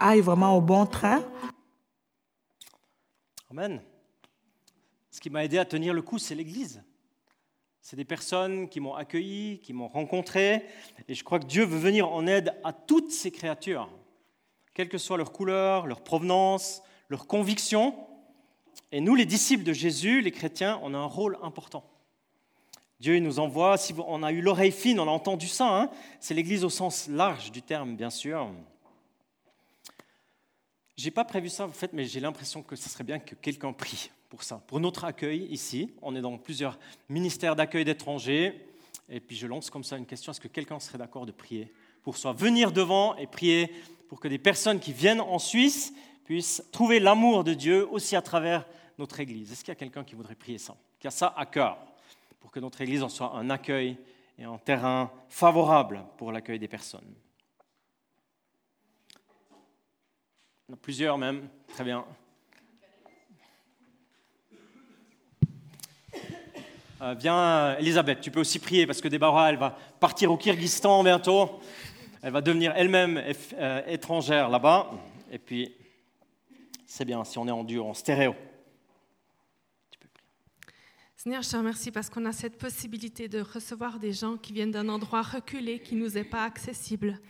aillent 0.01 0.21
vraiment 0.21 0.55
au 0.55 0.61
bon 0.61 0.85
train. 0.85 1.23
Amen. 3.51 3.81
Ce 5.11 5.19
qui 5.19 5.31
m'a 5.31 5.47
aidé 5.47 5.57
à 5.57 5.65
tenir 5.65 5.95
le 5.95 6.03
coup, 6.03 6.19
c'est 6.19 6.35
l'Église. 6.35 6.83
C'est 7.81 7.97
des 7.97 8.05
personnes 8.05 8.69
qui 8.69 8.81
m'ont 8.81 8.97
accueilli, 8.97 9.61
qui 9.61 9.73
m'ont 9.73 9.89
rencontré, 9.89 10.67
et 11.09 11.15
je 11.15 11.25
crois 11.25 11.39
que 11.39 11.47
Dieu 11.47 11.65
veut 11.65 11.79
venir 11.79 12.13
en 12.13 12.27
aide 12.27 12.55
à 12.65 12.75
toutes 12.75 13.13
ces 13.13 13.31
créatures 13.31 13.89
quelle 14.77 14.91
que 14.91 14.99
soit 14.99 15.17
leur 15.17 15.33
couleur, 15.33 15.87
leur 15.87 16.03
provenance, 16.03 16.83
leur 17.09 17.27
conviction. 17.27 17.97
Et 18.93 19.01
nous, 19.01 19.15
les 19.15 19.25
disciples 19.25 19.65
de 19.65 19.73
Jésus, 19.73 20.21
les 20.21 20.31
chrétiens, 20.31 20.79
on 20.83 20.93
a 20.93 20.99
un 20.99 21.07
rôle 21.07 21.39
important. 21.43 21.83
Dieu 23.01 23.19
nous 23.19 23.39
envoie, 23.39 23.77
on 24.07 24.23
a 24.23 24.33
eu 24.33 24.43
l'oreille 24.43 24.73
fine, 24.73 25.01
on 25.01 25.09
a 25.09 25.11
entendu 25.11 25.49
ça, 25.49 25.67
hein, 25.67 25.91
c'est 26.21 26.35
l'Église 26.35 26.63
au 26.63 26.69
sens 26.69 27.09
large 27.09 27.53
du 27.53 27.63
terme, 27.63 27.97
bien 27.97 28.11
sûr. 28.11 28.51
J'ai 30.99 31.11
pas 31.11 31.25
prévu 31.25 31.49
ça, 31.49 31.65
en 31.65 31.71
fait, 31.71 31.95
mais 31.95 32.05
j'ai 32.05 32.21
l'impression 32.21 32.63
que 32.63 32.77
ce 32.77 32.91
serait 32.91 33.05
bien 33.05 33.19
que 33.19 33.35
quelqu'un 33.35 33.73
prie 33.73 34.11
pour 34.29 34.43
ça, 34.43 34.63
pour 34.67 34.79
notre 34.79 35.05
accueil 35.05 35.47
ici. 35.47 35.91
On 36.03 36.15
est 36.15 36.21
dans 36.21 36.37
plusieurs 36.37 36.79
ministères 37.09 37.57
d'accueil 37.57 37.87
d'étrangers, 37.87 38.69
et 39.09 39.21
puis 39.21 39.37
je 39.37 39.47
lance 39.47 39.71
comme 39.71 39.85
ça 39.85 39.97
une 39.97 40.05
question 40.05 40.33
est-ce 40.33 40.41
que 40.41 40.49
quelqu'un 40.49 40.81
serait 40.81 40.99
d'accord 40.99 41.25
de 41.25 41.33
prier 41.33 41.73
pour 42.07 42.17
soi 42.17 42.33
Venir 42.33 42.71
devant 42.71 43.17
et 43.17 43.27
prier 43.27 43.69
pour 44.09 44.21
que 44.21 44.29
des 44.29 44.39
personnes 44.39 44.79
qui 44.79 44.93
viennent 44.93 45.21
en 45.21 45.41
Suisse 45.41 45.93
puissent 46.25 46.63
trouver 46.71 47.01
l'amour 47.01 47.43
de 47.43 47.53
Dieu 47.53 47.85
aussi 47.91 48.15
à 48.15 48.23
travers 48.23 48.65
notre 48.97 49.19
Église 49.19 49.51
Est-ce 49.51 49.65
qu'il 49.65 49.71
y 49.71 49.73
a 49.73 49.75
quelqu'un 49.75 50.05
qui 50.05 50.15
voudrait 50.15 50.37
prier 50.37 50.59
ça? 50.59 50.77
Qui 51.01 51.09
a 51.09 51.11
ça 51.11 51.35
à 51.37 51.45
cœur 51.47 51.77
pour 52.39 52.53
que 52.53 52.61
notre 52.61 52.81
Église 52.81 53.03
en 53.03 53.09
soit 53.09 53.33
un 53.35 53.51
accueil 53.51 53.99
et 54.39 54.45
un 54.45 54.57
terrain 54.57 55.11
favorable 55.29 56.05
pour 56.17 56.31
l'accueil 56.31 56.61
des 56.61 56.69
personnes? 56.69 57.13
Il 60.69 60.71
y 60.71 60.71
en 60.71 60.75
a 60.75 60.77
plusieurs 60.77 61.19
même. 61.19 61.49
Très 61.75 61.83
bien. 61.83 62.05
Euh, 67.03 67.15
viens, 67.19 67.77
Elisabeth, 67.77 68.21
tu 68.23 68.31
peux 68.31 68.41
aussi 68.41 68.59
prier 68.59 68.87
parce 68.87 69.03
que 69.03 69.09
Débarra, 69.09 69.51
elle 69.51 69.59
va 69.59 69.77
partir 70.01 70.33
au 70.33 70.39
Kyrgyzstan 70.39 71.03
bientôt. 71.03 71.61
Elle 72.27 72.33
va 72.33 72.41
devenir 72.41 72.73
elle-même 72.75 73.23
euh, 73.53 73.83
étrangère 73.87 74.49
là-bas. 74.49 74.91
Et 75.31 75.39
puis, 75.39 75.73
c'est 76.85 77.05
bien 77.05 77.23
si 77.23 77.39
on 77.39 77.47
est 77.47 77.53
en 77.53 77.63
duo, 77.63 77.85
en 77.85 77.95
stéréo. 77.95 78.35
Seigneur, 81.15 81.43
je 81.43 81.51
te 81.51 81.57
remercie 81.57 81.93
parce 81.93 82.11
qu'on 82.11 82.25
a 82.25 82.33
cette 82.33 82.59
possibilité 82.59 83.29
de 83.29 83.39
recevoir 83.39 84.01
des 84.01 84.13
gens 84.13 84.39
qui 84.39 84.53
viennent 84.53 84.73
d'un 84.73 84.89
endroit 84.89 85.23
reculé 85.23 85.79
qui 85.79 85.95
ne 85.95 86.01
nous 86.01 86.19
est 86.19 86.25
pas 86.25 86.43
accessible. 86.43 87.21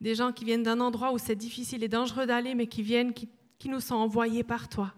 Des 0.00 0.16
gens 0.16 0.32
qui 0.32 0.44
viennent 0.44 0.64
d'un 0.64 0.80
endroit 0.80 1.12
où 1.12 1.18
c'est 1.18 1.36
difficile 1.36 1.84
et 1.84 1.88
dangereux 1.88 2.26
d'aller, 2.26 2.56
mais 2.56 2.66
qui 2.66 2.82
viennent, 2.82 3.14
qui, 3.14 3.28
qui 3.60 3.68
nous 3.68 3.78
sont 3.78 3.94
envoyés 3.94 4.42
par 4.42 4.68
toi. 4.68 4.92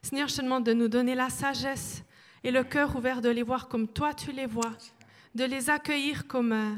Seigneur, 0.00 0.28
je 0.28 0.36
te 0.36 0.42
demande 0.42 0.64
de 0.64 0.72
nous 0.72 0.86
donner 0.86 1.16
la 1.16 1.28
sagesse 1.28 2.04
et 2.44 2.52
le 2.52 2.62
cœur 2.62 2.94
ouvert 2.94 3.20
de 3.20 3.30
les 3.30 3.42
voir 3.42 3.66
comme 3.66 3.88
toi 3.88 4.14
tu 4.14 4.30
les 4.30 4.46
vois, 4.46 4.74
de 5.34 5.42
les 5.42 5.70
accueillir 5.70 6.28
comme, 6.28 6.52
euh, 6.52 6.76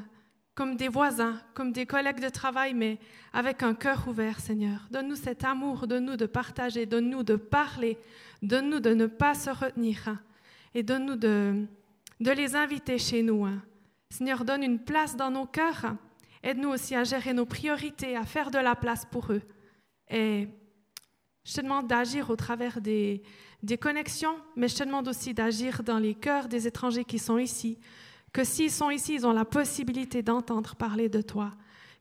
comme 0.59 0.75
des 0.75 0.89
voisins, 0.89 1.41
comme 1.55 1.71
des 1.71 1.87
collègues 1.87 2.19
de 2.19 2.29
travail, 2.29 2.75
mais 2.75 2.99
avec 3.33 3.63
un 3.63 3.75
cœur 3.75 4.09
ouvert, 4.09 4.41
Seigneur. 4.41 4.89
Donne-nous 4.91 5.15
cet 5.15 5.45
amour, 5.45 5.87
donne-nous 5.87 6.17
de 6.17 6.27
partager, 6.27 6.85
donne-nous 6.85 7.23
de 7.23 7.37
parler, 7.37 7.97
donne-nous 8.43 8.81
de 8.81 8.93
ne 8.93 9.07
pas 9.07 9.35
se 9.35 9.51
retenir 9.51 10.09
hein, 10.09 10.19
et 10.75 10.83
donne-nous 10.83 11.15
de, 11.15 11.65
les 12.19 12.57
inviter 12.57 12.99
chez 12.99 13.23
nous. 13.23 13.45
Hein. 13.45 13.63
Seigneur, 14.11 14.45
donne 14.45 14.65
une 14.65 14.81
place 14.81 15.15
dans 15.15 15.31
nos 15.31 15.47
cœurs. 15.47 15.95
Aide-nous 16.43 16.71
aussi 16.71 16.97
à 16.97 17.05
gérer 17.05 17.35
nos 17.35 17.47
priorités, 17.47 18.17
à 18.17 18.25
faire 18.25 18.51
de 18.51 18.59
la 18.59 18.75
place 18.75 19.07
pour 19.09 19.33
eux. 19.33 19.43
Et 20.11 20.49
je 21.45 21.55
te 21.55 21.61
demande 21.61 21.87
d'agir 21.87 22.31
au 22.31 22.35
travers 22.35 22.81
des, 22.81 23.23
des 23.63 23.79
connexions, 23.79 24.35
mais 24.57 24.67
je 24.67 24.75
te 24.75 24.83
demande 24.83 25.07
aussi 25.07 25.35
d'agir 25.35 25.85
dans 25.85 26.01
les 26.01 26.17
cœurs 26.17 26.49
des 26.49 26.67
étrangers 26.67 27.05
qui 27.05 27.21
sont 27.21 27.39
ici, 27.39 27.79
que 28.39 28.45
s'ils 28.45 28.71
sont 28.71 28.91
ici, 28.91 29.15
ils 29.15 29.27
ont 29.27 29.33
la 29.33 29.45
possibilité 29.45 30.23
d'entendre 30.23 30.77
parler 30.77 31.09
de 31.09 31.21
toi, 31.21 31.53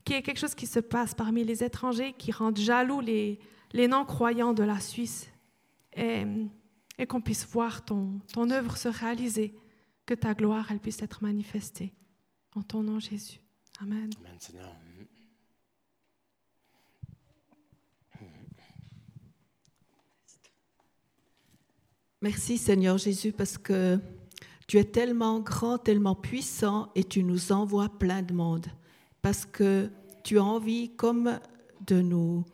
qu'il 0.04 0.14
y 0.14 0.18
ait 0.20 0.22
quelque 0.22 0.38
chose 0.38 0.54
qui 0.54 0.68
se 0.68 0.78
passe 0.78 1.12
parmi 1.12 1.42
les 1.42 1.64
étrangers 1.64 2.12
qui 2.12 2.30
rendent 2.30 2.56
jaloux 2.56 3.00
les, 3.00 3.40
les 3.72 3.88
non-croyants 3.88 4.52
de 4.52 4.62
la 4.62 4.78
Suisse, 4.78 5.28
et, 5.96 6.22
et 6.96 7.06
qu'on 7.08 7.20
puisse 7.20 7.44
voir 7.44 7.84
ton, 7.84 8.20
ton 8.32 8.50
œuvre 8.50 8.76
se 8.76 8.86
réaliser, 8.86 9.52
que 10.06 10.14
ta 10.14 10.32
gloire, 10.34 10.70
elle 10.70 10.78
puisse 10.78 11.02
être 11.02 11.24
manifestée. 11.24 11.92
En 12.54 12.62
ton 12.62 12.84
nom, 12.84 13.00
Jésus. 13.00 13.40
Amen. 13.80 14.08
Amen, 14.20 14.36
Seigneur. 14.38 14.76
Merci 22.20 22.58
Seigneur 22.58 22.98
Jésus 22.98 23.32
parce 23.32 23.58
que 23.58 24.00
tu 24.68 24.78
es 24.78 24.84
tellement 24.84 25.40
grand, 25.40 25.78
tellement 25.78 26.14
puissant 26.14 26.92
et 26.94 27.02
tu 27.02 27.24
nous 27.24 27.52
envoies 27.52 27.88
plein 27.88 28.22
de 28.22 28.34
monde. 28.34 28.66
Parce 29.22 29.46
que 29.46 29.90
tu 30.22 30.38
as 30.38 30.44
envie 30.44 30.90
comme 30.90 31.40
de 31.86 32.02
nous, 32.02 32.44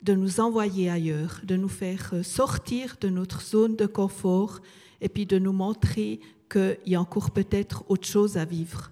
de 0.00 0.14
nous 0.14 0.40
envoyer 0.40 0.88
ailleurs, 0.88 1.42
de 1.44 1.56
nous 1.56 1.68
faire 1.68 2.14
sortir 2.24 2.96
de 3.02 3.10
notre 3.10 3.42
zone 3.42 3.76
de 3.76 3.86
confort 3.86 4.60
et 5.02 5.10
puis 5.10 5.26
de 5.26 5.38
nous 5.38 5.52
montrer 5.52 6.20
qu'il 6.50 6.78
y 6.86 6.94
a 6.94 7.00
encore 7.00 7.30
peut-être 7.30 7.84
autre 7.88 8.08
chose 8.08 8.38
à 8.38 8.46
vivre. 8.46 8.90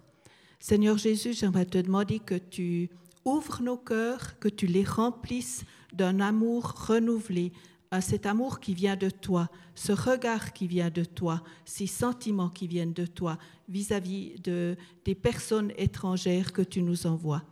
Seigneur 0.58 0.98
Jésus, 0.98 1.32
j'aimerais 1.32 1.64
te 1.64 1.78
demander 1.78 2.18
que 2.18 2.34
tu 2.34 2.90
ouvres 3.24 3.62
nos 3.62 3.78
cœurs, 3.78 4.38
que 4.38 4.48
tu 4.48 4.66
les 4.66 4.84
remplisses 4.84 5.64
d'un 5.94 6.20
amour 6.20 6.74
renouvelé, 6.88 7.52
cet 8.00 8.24
amour 8.24 8.60
qui 8.60 8.72
vient 8.72 8.94
de 8.94 9.10
toi, 9.10 9.48
ce 9.74 9.90
regard 9.90 10.52
qui 10.52 10.68
vient 10.68 10.90
de 10.90 11.02
toi, 11.02 11.42
ces 11.64 11.88
sentiments 11.88 12.48
qui 12.48 12.68
viennent 12.68 12.92
de 12.92 13.06
toi 13.06 13.36
vis-à-vis 13.68 14.38
de, 14.44 14.76
des 15.04 15.16
personnes 15.16 15.72
étrangères 15.76 16.52
que 16.52 16.62
tu 16.62 16.82
nous 16.82 17.08
envoies. 17.08 17.42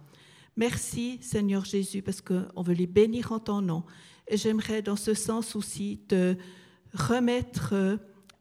Merci 0.57 1.19
Seigneur 1.21 1.65
Jésus 1.65 2.03
parce 2.03 2.21
qu'on 2.21 2.63
veut 2.63 2.75
les 2.75 2.87
bénir 2.87 3.33
en 3.33 3.41
ton 3.41 3.61
nom. 3.61 3.83
Et 4.29 4.37
j'aimerais 4.37 4.81
dans 4.81 4.97
ce 4.97 5.15
sens 5.15 5.57
aussi 5.57 6.01
te 6.07 6.37
remettre 6.95 7.71
euh, 7.73 7.97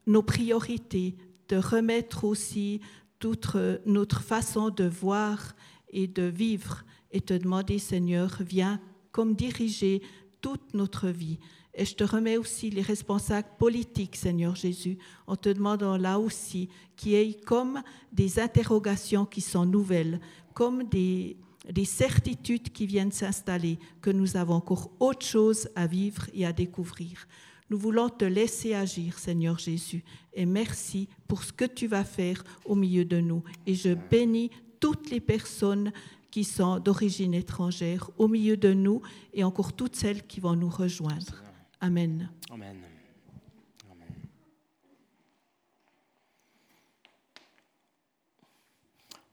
nos 0.06 0.22
priorités, 0.22 1.16
te 1.48 1.56
remettre 1.56 2.24
aussi 2.24 2.80
toute 3.18 3.56
euh, 3.56 3.78
notre 3.86 4.22
façon 4.22 4.70
de 4.70 4.84
voir 4.84 5.56
et 5.90 6.06
de 6.06 6.22
vivre 6.22 6.84
et 7.10 7.20
te 7.20 7.34
demander 7.34 7.78
Seigneur, 7.78 8.38
viens 8.40 8.80
comme 9.10 9.34
diriger 9.34 10.02
toute 10.40 10.74
notre 10.74 11.08
vie. 11.08 11.38
Et 11.78 11.84
je 11.84 11.94
te 11.94 12.02
remets 12.02 12.36
aussi 12.36 12.70
les 12.70 12.82
responsables 12.82 13.46
politiques, 13.56 14.16
Seigneur 14.16 14.56
Jésus, 14.56 14.98
en 15.28 15.36
te 15.36 15.48
demandant 15.48 15.96
là 15.96 16.18
aussi 16.18 16.68
qu'il 16.96 17.12
y 17.12 17.14
ait 17.14 17.34
comme 17.46 17.82
des 18.12 18.40
interrogations 18.40 19.24
qui 19.24 19.40
sont 19.40 19.64
nouvelles, 19.64 20.18
comme 20.54 20.82
des, 20.88 21.36
des 21.70 21.84
certitudes 21.84 22.72
qui 22.72 22.84
viennent 22.88 23.12
s'installer, 23.12 23.78
que 24.02 24.10
nous 24.10 24.36
avons 24.36 24.54
encore 24.54 24.90
autre 24.98 25.24
chose 25.24 25.68
à 25.76 25.86
vivre 25.86 26.26
et 26.34 26.44
à 26.44 26.52
découvrir. 26.52 27.28
Nous 27.70 27.78
voulons 27.78 28.08
te 28.08 28.24
laisser 28.24 28.74
agir, 28.74 29.16
Seigneur 29.16 29.60
Jésus, 29.60 30.02
et 30.34 30.46
merci 30.46 31.08
pour 31.28 31.44
ce 31.44 31.52
que 31.52 31.64
tu 31.64 31.86
vas 31.86 32.04
faire 32.04 32.42
au 32.64 32.74
milieu 32.74 33.04
de 33.04 33.20
nous. 33.20 33.44
Et 33.66 33.74
je 33.74 33.94
bénis 33.94 34.50
toutes 34.80 35.10
les 35.10 35.20
personnes 35.20 35.92
qui 36.32 36.42
sont 36.42 36.80
d'origine 36.80 37.34
étrangère 37.34 38.10
au 38.18 38.26
milieu 38.26 38.56
de 38.56 38.72
nous 38.72 39.00
et 39.32 39.44
encore 39.44 39.74
toutes 39.74 39.94
celles 39.94 40.26
qui 40.26 40.40
vont 40.40 40.56
nous 40.56 40.68
rejoindre. 40.68 41.47
Amen. 41.80 42.28
Amen. 42.50 42.76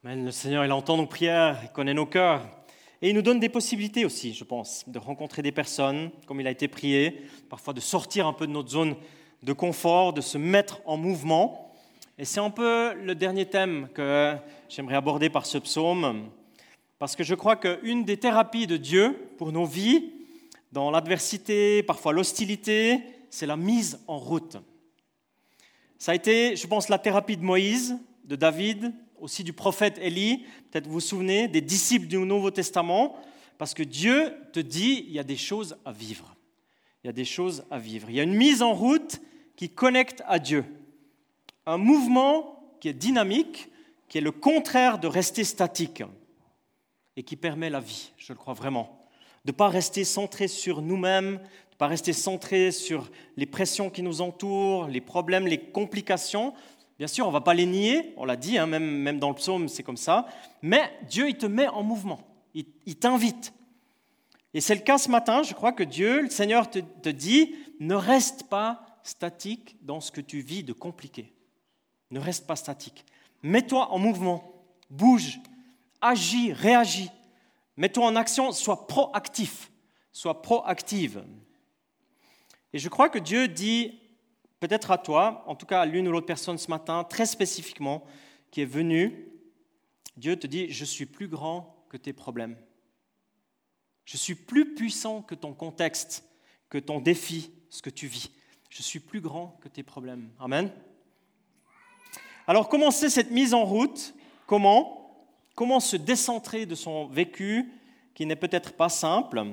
Amen. 0.03 0.25
Le 0.25 0.31
Seigneur, 0.31 0.63
il 0.63 0.71
entend 0.71 0.97
nos 0.97 1.07
prières, 1.07 1.59
il 1.63 1.69
connaît 1.69 1.95
nos 1.95 2.05
cœurs. 2.05 2.47
Et 3.01 3.09
il 3.09 3.15
nous 3.15 3.23
donne 3.23 3.39
des 3.39 3.49
possibilités 3.49 4.05
aussi, 4.05 4.35
je 4.35 4.43
pense, 4.43 4.87
de 4.87 4.99
rencontrer 4.99 5.41
des 5.41 5.51
personnes, 5.51 6.11
comme 6.27 6.39
il 6.39 6.45
a 6.45 6.51
été 6.51 6.67
prié, 6.67 7.23
parfois 7.49 7.73
de 7.73 7.79
sortir 7.79 8.27
un 8.27 8.33
peu 8.33 8.45
de 8.45 8.51
notre 8.51 8.69
zone 8.69 8.95
de 9.41 9.53
confort, 9.53 10.13
de 10.13 10.21
se 10.21 10.37
mettre 10.37 10.81
en 10.85 10.97
mouvement. 10.97 11.73
Et 12.19 12.25
c'est 12.25 12.39
un 12.39 12.51
peu 12.51 12.93
le 12.93 13.15
dernier 13.15 13.47
thème 13.47 13.89
que 13.95 14.35
j'aimerais 14.69 14.95
aborder 14.95 15.31
par 15.31 15.47
ce 15.47 15.57
psaume, 15.57 16.29
parce 16.99 17.15
que 17.15 17.23
je 17.23 17.33
crois 17.33 17.55
qu'une 17.55 18.05
des 18.05 18.17
thérapies 18.17 18.67
de 18.67 18.77
Dieu 18.77 19.31
pour 19.39 19.51
nos 19.51 19.65
vies, 19.65 20.11
dans 20.75 20.91
l'adversité, 20.91 21.83
parfois 21.83 22.11
l'hostilité, 22.11 22.99
c'est 23.29 23.45
la 23.45 23.55
mise 23.55 23.97
en 24.07 24.19
route. 24.19 24.57
Ça 25.97 26.11
a 26.11 26.15
été, 26.15 26.57
je 26.57 26.67
pense, 26.67 26.89
la 26.89 26.99
thérapie 26.99 27.37
de 27.37 27.45
Moïse, 27.45 27.97
de 28.25 28.35
David, 28.35 28.91
aussi 29.21 29.45
du 29.45 29.53
prophète 29.53 29.97
Élie, 30.01 30.45
peut-être 30.69 30.87
vous 30.87 30.95
vous 30.95 30.99
souvenez, 30.99 31.47
des 31.47 31.61
disciples 31.61 32.07
du 32.07 32.17
Nouveau 32.17 32.51
Testament, 32.51 33.15
parce 33.57 33.73
que 33.73 33.83
Dieu 33.83 34.33
te 34.51 34.59
dit, 34.59 35.05
il 35.07 35.13
y 35.13 35.19
a 35.19 35.23
des 35.23 35.37
choses 35.37 35.77
à 35.85 35.93
vivre. 35.93 36.35
Il 37.05 37.07
y 37.07 37.09
a 37.09 37.13
des 37.13 37.23
choses 37.23 37.63
à 37.71 37.79
vivre. 37.79 38.09
Il 38.09 38.17
y 38.17 38.19
a 38.19 38.23
une 38.23 38.35
mise 38.35 38.61
en 38.61 38.73
route 38.73 39.21
qui 39.55 39.69
connecte 39.69 40.23
à 40.27 40.39
Dieu. 40.39 40.65
Un 41.65 41.77
mouvement 41.77 42.75
qui 42.81 42.89
est 42.89 42.93
dynamique, 42.93 43.69
qui 44.09 44.17
est 44.17 44.21
le 44.21 44.33
contraire 44.33 44.99
de 44.99 45.07
rester 45.07 45.45
statique 45.45 46.03
et 47.15 47.23
qui 47.23 47.37
permet 47.37 47.69
la 47.69 47.79
vie, 47.79 48.11
je 48.17 48.33
le 48.33 48.37
crois 48.37 48.53
vraiment 48.53 49.04
de 49.45 49.51
ne 49.51 49.55
pas 49.55 49.69
rester 49.69 50.03
centré 50.03 50.47
sur 50.47 50.81
nous-mêmes, 50.81 51.37
de 51.37 51.41
ne 51.41 51.77
pas 51.77 51.87
rester 51.87 52.13
centré 52.13 52.71
sur 52.71 53.09
les 53.37 53.45
pressions 53.45 53.89
qui 53.89 54.01
nous 54.01 54.21
entourent, 54.21 54.87
les 54.87 55.01
problèmes, 55.01 55.47
les 55.47 55.59
complications. 55.59 56.53
Bien 56.97 57.07
sûr, 57.07 57.25
on 57.25 57.29
ne 57.29 57.33
va 57.33 57.41
pas 57.41 57.53
les 57.53 57.65
nier, 57.65 58.13
on 58.17 58.25
l'a 58.25 58.35
dit, 58.35 58.57
hein, 58.57 58.65
même, 58.65 59.19
dans 59.19 59.29
le 59.29 59.35
psaume, 59.35 59.67
c'est 59.67 59.83
comme 59.83 59.97
ça. 59.97 60.27
Mais 60.61 60.81
Dieu, 61.09 61.29
il 61.29 61.37
te 61.37 61.45
met 61.45 61.67
en 61.67 61.83
mouvement, 61.83 62.19
il, 62.53 62.95
t'invite. 62.95 63.53
Et 64.53 64.61
c'est 64.61 64.75
le 64.75 64.81
cas 64.81 64.97
ce 64.97 65.09
matin, 65.09 65.43
je 65.43 65.53
crois 65.53 65.73
que 65.73 65.83
Dieu, 65.83 66.21
le 66.21 66.29
Seigneur 66.29 66.69
te 66.69 67.09
dit, 67.09 67.55
ne 67.79 67.95
reste 67.95 68.43
pas 68.43 68.85
statique 69.03 69.77
dans 69.81 70.01
ce 70.01 70.11
que 70.11 70.21
tu 70.21 70.39
vis 70.39 70.63
de 70.63 70.73
compliqué. 70.73 71.31
Ne 72.11 72.19
reste 72.19 72.47
pas 72.47 72.55
statique. 72.55 73.05
Mets-toi 73.43 73.91
en 73.91 73.99
mouvement, 73.99 74.65
bouge, 74.89 75.39
agis, 76.01 76.51
réagis. 76.51 77.11
Mets-toi 77.77 78.05
en 78.05 78.15
action, 78.15 78.51
sois 78.51 78.87
proactif, 78.87 79.71
sois 80.11 80.41
proactive. 80.41 81.25
Et 82.73 82.79
je 82.79 82.89
crois 82.89 83.09
que 83.09 83.19
Dieu 83.19 83.47
dit 83.47 83.99
peut-être 84.59 84.91
à 84.91 84.97
toi, 84.97 85.43
en 85.47 85.55
tout 85.55 85.65
cas 85.65 85.81
à 85.81 85.85
l'une 85.85 86.07
ou 86.07 86.11
l'autre 86.11 86.25
personne 86.25 86.57
ce 86.57 86.69
matin, 86.69 87.03
très 87.03 87.25
spécifiquement, 87.25 88.05
qui 88.51 88.61
est 88.61 88.65
venue, 88.65 89.27
Dieu 90.17 90.37
te 90.37 90.47
dit, 90.47 90.71
je 90.71 90.85
suis 90.85 91.05
plus 91.05 91.27
grand 91.27 91.85
que 91.89 91.97
tes 91.97 92.13
problèmes. 92.13 92.57
Je 94.05 94.17
suis 94.17 94.35
plus 94.35 94.75
puissant 94.75 95.21
que 95.21 95.35
ton 95.35 95.53
contexte, 95.53 96.23
que 96.69 96.77
ton 96.77 96.99
défi, 96.99 97.51
ce 97.69 97.81
que 97.81 97.89
tu 97.89 98.07
vis. 98.07 98.31
Je 98.69 98.81
suis 98.81 98.99
plus 98.99 99.21
grand 99.21 99.57
que 99.61 99.67
tes 99.67 99.83
problèmes. 99.83 100.31
Amen. 100.39 100.71
Alors, 102.47 102.69
commencer 102.69 103.09
cette 103.09 103.31
mise 103.31 103.53
en 103.53 103.65
route? 103.65 104.13
Comment? 104.45 105.04
Comment 105.55 105.79
se 105.79 105.95
décentrer 105.95 106.65
de 106.65 106.75
son 106.75 107.07
vécu 107.07 107.71
qui 108.13 108.25
n'est 108.25 108.35
peut-être 108.35 108.73
pas 108.73 108.89
simple 108.89 109.43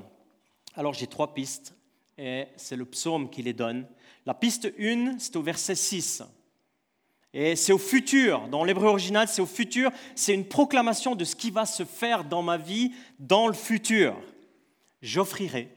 Alors, 0.75 0.93
j'ai 0.93 1.07
trois 1.07 1.33
pistes 1.33 1.75
et 2.19 2.47
c'est 2.57 2.77
le 2.77 2.85
psaume 2.85 3.31
qui 3.31 3.43
les 3.43 3.53
donne. 3.53 3.87
La 4.27 4.35
piste 4.35 4.73
1, 4.79 5.19
c'est 5.19 5.37
au 5.37 5.43
verset 5.43 5.77
6. 5.77 6.25
Et 7.33 7.57
c'est 7.57 7.73
au 7.73 7.79
futur. 7.79 8.49
Dans 8.49 8.65
l'hébreu 8.65 8.89
original, 8.89 9.29
c'est 9.29 9.41
au 9.41 9.47
futur. 9.47 9.91
C'est 10.17 10.35
une 10.35 10.47
proclamation 10.47 11.15
de 11.15 11.25
ce 11.25 11.37
qui 11.37 11.51
va 11.51 11.67
se 11.67 11.85
faire 11.85 12.25
dans 12.25 12.43
ma 12.43 12.59
vie 12.59 12.93
dans 13.19 13.47
le 13.47 13.55
futur. 13.55 14.17
J'offrirai, 15.01 15.69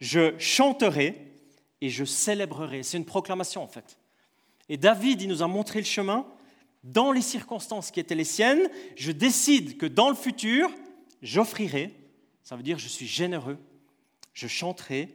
je 0.00 0.38
chanterai 0.38 1.16
et 1.80 1.88
je 1.88 2.04
célébrerai. 2.04 2.82
C'est 2.82 2.98
une 2.98 3.04
proclamation 3.04 3.62
en 3.62 3.66
fait. 3.68 3.96
Et 4.68 4.76
David, 4.76 5.22
il 5.22 5.28
nous 5.28 5.42
a 5.42 5.48
montré 5.48 5.80
le 5.80 5.86
chemin 5.86 6.26
dans 6.82 7.12
les 7.12 7.22
circonstances 7.22 7.90
qui 7.90 8.00
étaient 8.00 8.14
les 8.14 8.24
siennes. 8.24 8.70
Je 8.96 9.12
décide 9.12 9.76
que 9.76 9.86
dans 9.86 10.08
le 10.08 10.14
futur, 10.14 10.70
j'offrirai. 11.22 11.94
Ça 12.42 12.56
veut 12.56 12.62
dire 12.62 12.78
je 12.78 12.88
suis 12.88 13.06
généreux, 13.06 13.58
je 14.32 14.46
chanterai 14.46 15.14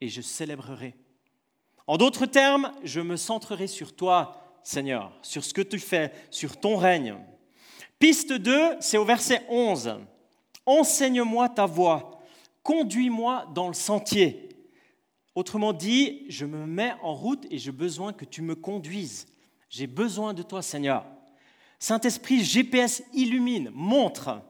et 0.00 0.08
je 0.08 0.20
célébrerai. 0.20 0.94
En 1.86 1.96
d'autres 1.96 2.26
termes, 2.26 2.72
je 2.84 3.00
me 3.00 3.16
centrerai 3.16 3.66
sur 3.66 3.94
toi, 3.94 4.60
Seigneur, 4.62 5.12
sur 5.22 5.44
ce 5.44 5.52
que 5.52 5.62
tu 5.62 5.78
fais, 5.78 6.12
sur 6.30 6.58
ton 6.58 6.76
règne. 6.76 7.16
Piste 7.98 8.32
2, 8.32 8.76
c'est 8.80 8.96
au 8.96 9.04
verset 9.04 9.44
11. 9.48 9.96
Enseigne-moi 10.64 11.48
ta 11.48 11.66
voie, 11.66 12.22
conduis-moi 12.62 13.46
dans 13.54 13.68
le 13.68 13.74
sentier. 13.74 14.48
Autrement 15.34 15.72
dit, 15.72 16.24
je 16.28 16.44
me 16.44 16.66
mets 16.66 16.94
en 17.02 17.14
route 17.14 17.46
et 17.50 17.58
j'ai 17.58 17.72
besoin 17.72 18.12
que 18.12 18.24
tu 18.24 18.42
me 18.42 18.54
conduises. 18.54 19.26
J'ai 19.72 19.86
besoin 19.86 20.34
de 20.34 20.42
toi, 20.42 20.60
Seigneur. 20.60 21.02
Saint-Esprit, 21.78 22.44
GPS 22.44 23.02
illumine, 23.14 23.70
montre. 23.72 24.42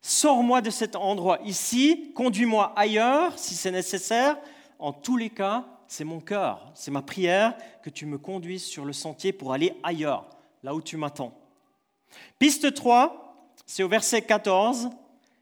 Sors-moi 0.00 0.62
de 0.62 0.70
cet 0.70 0.96
endroit 0.96 1.38
ici, 1.44 2.10
conduis-moi 2.14 2.72
ailleurs 2.74 3.38
si 3.38 3.54
c'est 3.54 3.70
nécessaire. 3.70 4.38
En 4.78 4.94
tous 4.94 5.18
les 5.18 5.28
cas, 5.28 5.66
c'est 5.86 6.04
mon 6.04 6.20
cœur, 6.20 6.72
c'est 6.74 6.90
ma 6.90 7.02
prière 7.02 7.54
que 7.82 7.90
tu 7.90 8.06
me 8.06 8.16
conduises 8.16 8.64
sur 8.64 8.86
le 8.86 8.94
sentier 8.94 9.30
pour 9.34 9.52
aller 9.52 9.74
ailleurs, 9.82 10.26
là 10.62 10.74
où 10.74 10.80
tu 10.80 10.96
m'attends. 10.96 11.38
Piste 12.38 12.72
3, 12.72 13.52
c'est 13.66 13.82
au 13.82 13.88
verset 13.88 14.22
14, 14.22 14.88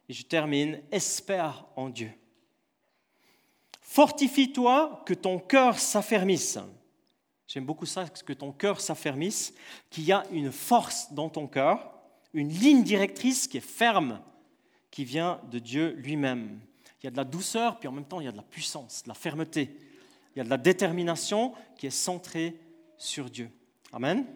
et 0.09 0.13
je 0.13 0.25
termine, 0.25 0.81
espère 0.91 1.67
en 1.77 1.89
Dieu. 1.89 2.11
Fortifie-toi, 3.81 5.05
que 5.07 5.15
ton 5.15 5.39
cœur 5.39 5.79
s'affermisse. 5.79 6.59
J'aime 7.55 7.65
beaucoup 7.65 7.87
ça, 7.87 8.05
que 8.09 8.33
ton 8.33 8.51
cœur 8.51 8.81
s'affermisse, 8.81 9.55
qu'il 9.89 10.03
y 10.03 10.13
a 10.13 10.25
une 10.33 10.51
force 10.51 11.13
dans 11.13 11.29
ton 11.29 11.47
cœur, 11.47 11.95
une 12.33 12.49
ligne 12.49 12.83
directrice 12.83 13.47
qui 13.47 13.59
est 13.59 13.61
ferme, 13.61 14.21
qui 14.91 15.05
vient 15.05 15.41
de 15.53 15.61
Dieu 15.61 15.93
lui-même. 15.93 16.59
Il 17.01 17.07
y 17.07 17.09
a 17.09 17.13
de 17.13 17.17
la 17.17 17.23
douceur, 17.25 17.79
puis 17.79 17.89
en 17.89 17.93
même 17.93 18.07
temps, 18.07 18.21
il 18.21 18.25
y 18.25 18.29
a 18.29 18.33
de 18.33 18.37
la 18.37 18.43
puissance, 18.43 19.05
de 19.05 19.09
la 19.09 19.15
fermeté 19.15 19.71
il 20.35 20.39
y 20.39 20.41
a 20.41 20.45
de 20.45 20.51
la 20.51 20.57
détermination 20.57 21.55
qui 21.77 21.87
est 21.87 21.91
centrée 21.91 22.59
sur 22.99 23.31
Dieu. 23.31 23.51
Amen. 23.93 24.27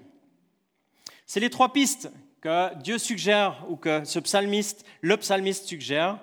C'est 1.27 1.41
les 1.41 1.51
trois 1.51 1.73
pistes 1.73 2.09
que 2.41 2.73
Dieu 2.77 2.99
suggère 2.99 3.67
ou 3.69 3.77
que 3.77 4.05
ce 4.05 4.21
psalmiste, 4.21 4.85
le 5.01 5.17
psalmiste 5.17 5.67
suggère. 5.67 6.21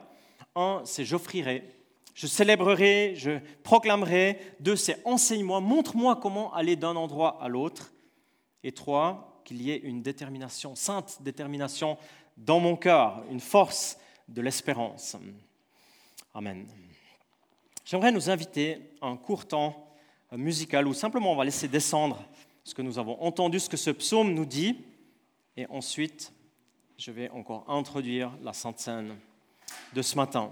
Un, 0.56 0.82
c'est 0.86 1.04
j'offrirai, 1.04 1.75
je 2.16 2.28
célébrerai, 2.28 3.14
je 3.16 3.40
proclamerai. 3.62 4.40
Deux, 4.62 4.78
c'est 4.78 5.06
enseigne-moi, 5.06 5.60
montre-moi 5.60 6.16
comment 6.16 6.52
aller 6.54 6.78
d'un 6.78 6.96
endroit 6.96 7.38
à 7.44 7.50
l'autre. 7.50 7.94
Et 8.64 8.72
trois, 8.72 9.42
qu'il 9.44 9.62
y 9.62 9.70
ait 9.70 9.78
une 9.78 10.02
détermination, 10.02 10.76
sainte 10.76 11.22
détermination 11.22 11.98
dans 12.38 12.60
mon 12.60 12.78
cœur, 12.78 13.24
une 13.30 13.42
force 13.42 13.98
de 14.28 14.42
l'espérance. 14.42 15.16
Amen. 16.34 16.66
J'aimerais 17.84 18.12
nous 18.12 18.30
inviter 18.30 18.80
à 19.02 19.08
un 19.08 19.18
court 19.18 19.46
temps 19.46 19.94
musical 20.32 20.88
où 20.88 20.94
simplement 20.94 21.34
on 21.34 21.36
va 21.36 21.44
laisser 21.44 21.68
descendre 21.68 22.24
ce 22.64 22.74
que 22.74 22.82
nous 22.82 22.98
avons 22.98 23.22
entendu, 23.22 23.60
ce 23.60 23.70
que 23.70 23.78
ce 23.78 23.92
psaume 23.92 24.34
nous 24.34 24.46
dit, 24.46 24.78
et 25.58 25.68
ensuite 25.68 26.34
je 26.98 27.12
vais 27.12 27.30
encore 27.30 27.70
introduire 27.70 28.32
la 28.42 28.54
Sainte 28.54 28.80
Seine 28.80 29.18
de 29.94 30.02
ce 30.02 30.16
matin. 30.16 30.52